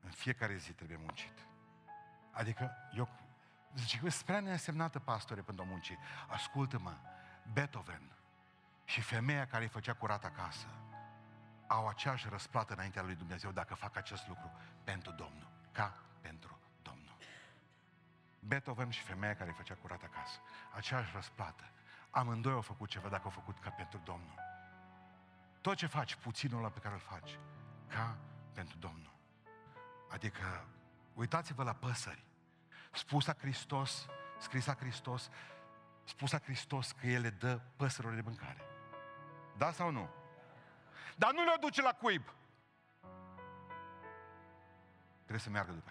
[0.00, 1.46] În fiecare zi trebuie muncit.
[2.30, 3.08] Adică, eu,
[3.74, 5.96] zice că spre neînsemnată pastore pentru a munci.
[6.28, 6.96] Ascultă-mă,
[7.52, 8.12] Beethoven
[8.84, 10.66] și femeia care îi făcea curat acasă
[11.66, 14.50] au aceeași răsplată înaintea lui Dumnezeu dacă fac acest lucru
[14.84, 17.16] pentru Domnul, ca pentru Domnul.
[18.40, 20.38] Beethoven și femeia care îi făcea curat acasă,
[20.76, 21.64] aceeași răsplată.
[22.10, 24.45] Amândoi au făcut ceva dacă au făcut ca pentru Domnul.
[25.66, 27.38] Tot ce faci, puținul ăla pe care îl faci,
[27.86, 28.18] ca
[28.52, 29.14] pentru Domnul.
[30.08, 30.68] Adică,
[31.14, 32.24] uitați-vă la păsări.
[32.92, 34.06] Spusa Hristos,
[34.38, 35.30] scris a Hristos,
[36.04, 38.60] spusa Hristos că El le dă păsărilor de mâncare.
[39.56, 40.08] Da sau nu?
[41.16, 42.34] Dar nu le duce la cuib.
[45.16, 45.90] Trebuie să meargă după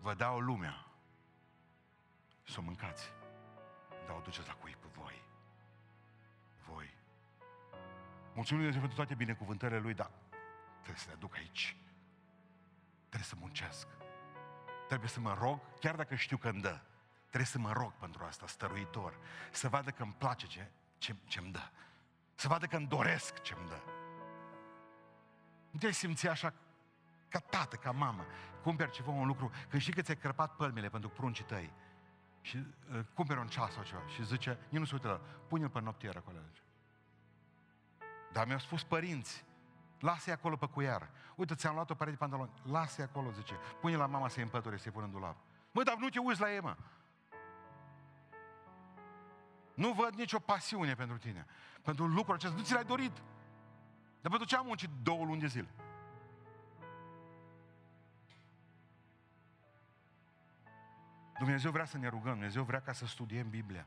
[0.00, 0.86] Vă dau lumea
[2.42, 3.12] să o mâncați.
[4.06, 5.22] Dar o duceți la cuib voi.
[6.66, 6.97] Voi.
[8.38, 10.10] Mulțumim Dumnezeu pentru toate binecuvântările Lui, dar
[10.78, 11.76] trebuie să le aduc aici.
[13.08, 13.86] Trebuie să muncesc.
[14.86, 16.80] Trebuie să mă rog, chiar dacă știu că îmi dă.
[17.26, 19.18] Trebuie să mă rog pentru asta, stăruitor.
[19.50, 21.70] Să vadă că îmi place ce, ce, ce-mi dă.
[22.34, 23.80] Să vadă că îmi doresc ce-mi dă.
[25.70, 26.52] Nu te simți așa
[27.28, 28.26] ca tată, ca mamă.
[28.62, 31.72] Cumperi ceva, un lucru, când știi că ți-ai crăpat pălmile pentru pruncii tăi
[32.40, 35.80] și uh, cumperi un ceas sau ceva și zice, nu se uită la, pune-l pe
[35.80, 36.38] noptieră acolo.
[38.32, 39.44] Dar mi-au spus părinți,
[40.00, 41.10] lasă-i acolo pe cuiar.
[41.36, 43.54] Uite, ți-am luat o pereche de pantaloni, lasă-i acolo, zice.
[43.80, 45.36] Pune la mama să-i împăture, să-i pună în dulap.
[45.70, 46.76] Mă, dar nu te uiți la ei, mă.
[49.74, 51.46] Nu văd nicio pasiune pentru tine.
[51.82, 52.56] Pentru lucrul acesta.
[52.56, 53.12] Nu ți l-ai dorit.
[54.20, 55.68] Dar pentru ce am muncit două luni de zile?
[61.38, 63.86] Dumnezeu vrea să ne rugăm, Dumnezeu vrea ca să studiem Biblia.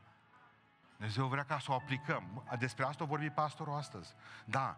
[1.02, 2.44] Dumnezeu vrea ca să o aplicăm.
[2.60, 4.16] Despre asta o vorbi pastorul astăzi.
[4.46, 4.78] Da,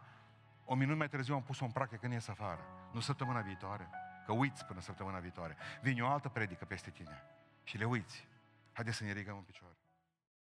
[0.65, 2.65] o minut mai târziu am pus-o în practică când ies afară.
[2.91, 3.89] Nu săptămâna viitoare.
[4.25, 5.57] Că uiți până săptămâna viitoare.
[5.81, 7.23] Vine o altă predică peste tine.
[7.63, 8.27] Și le uiți.
[8.73, 9.75] Haideți să ne ridicăm în picioare.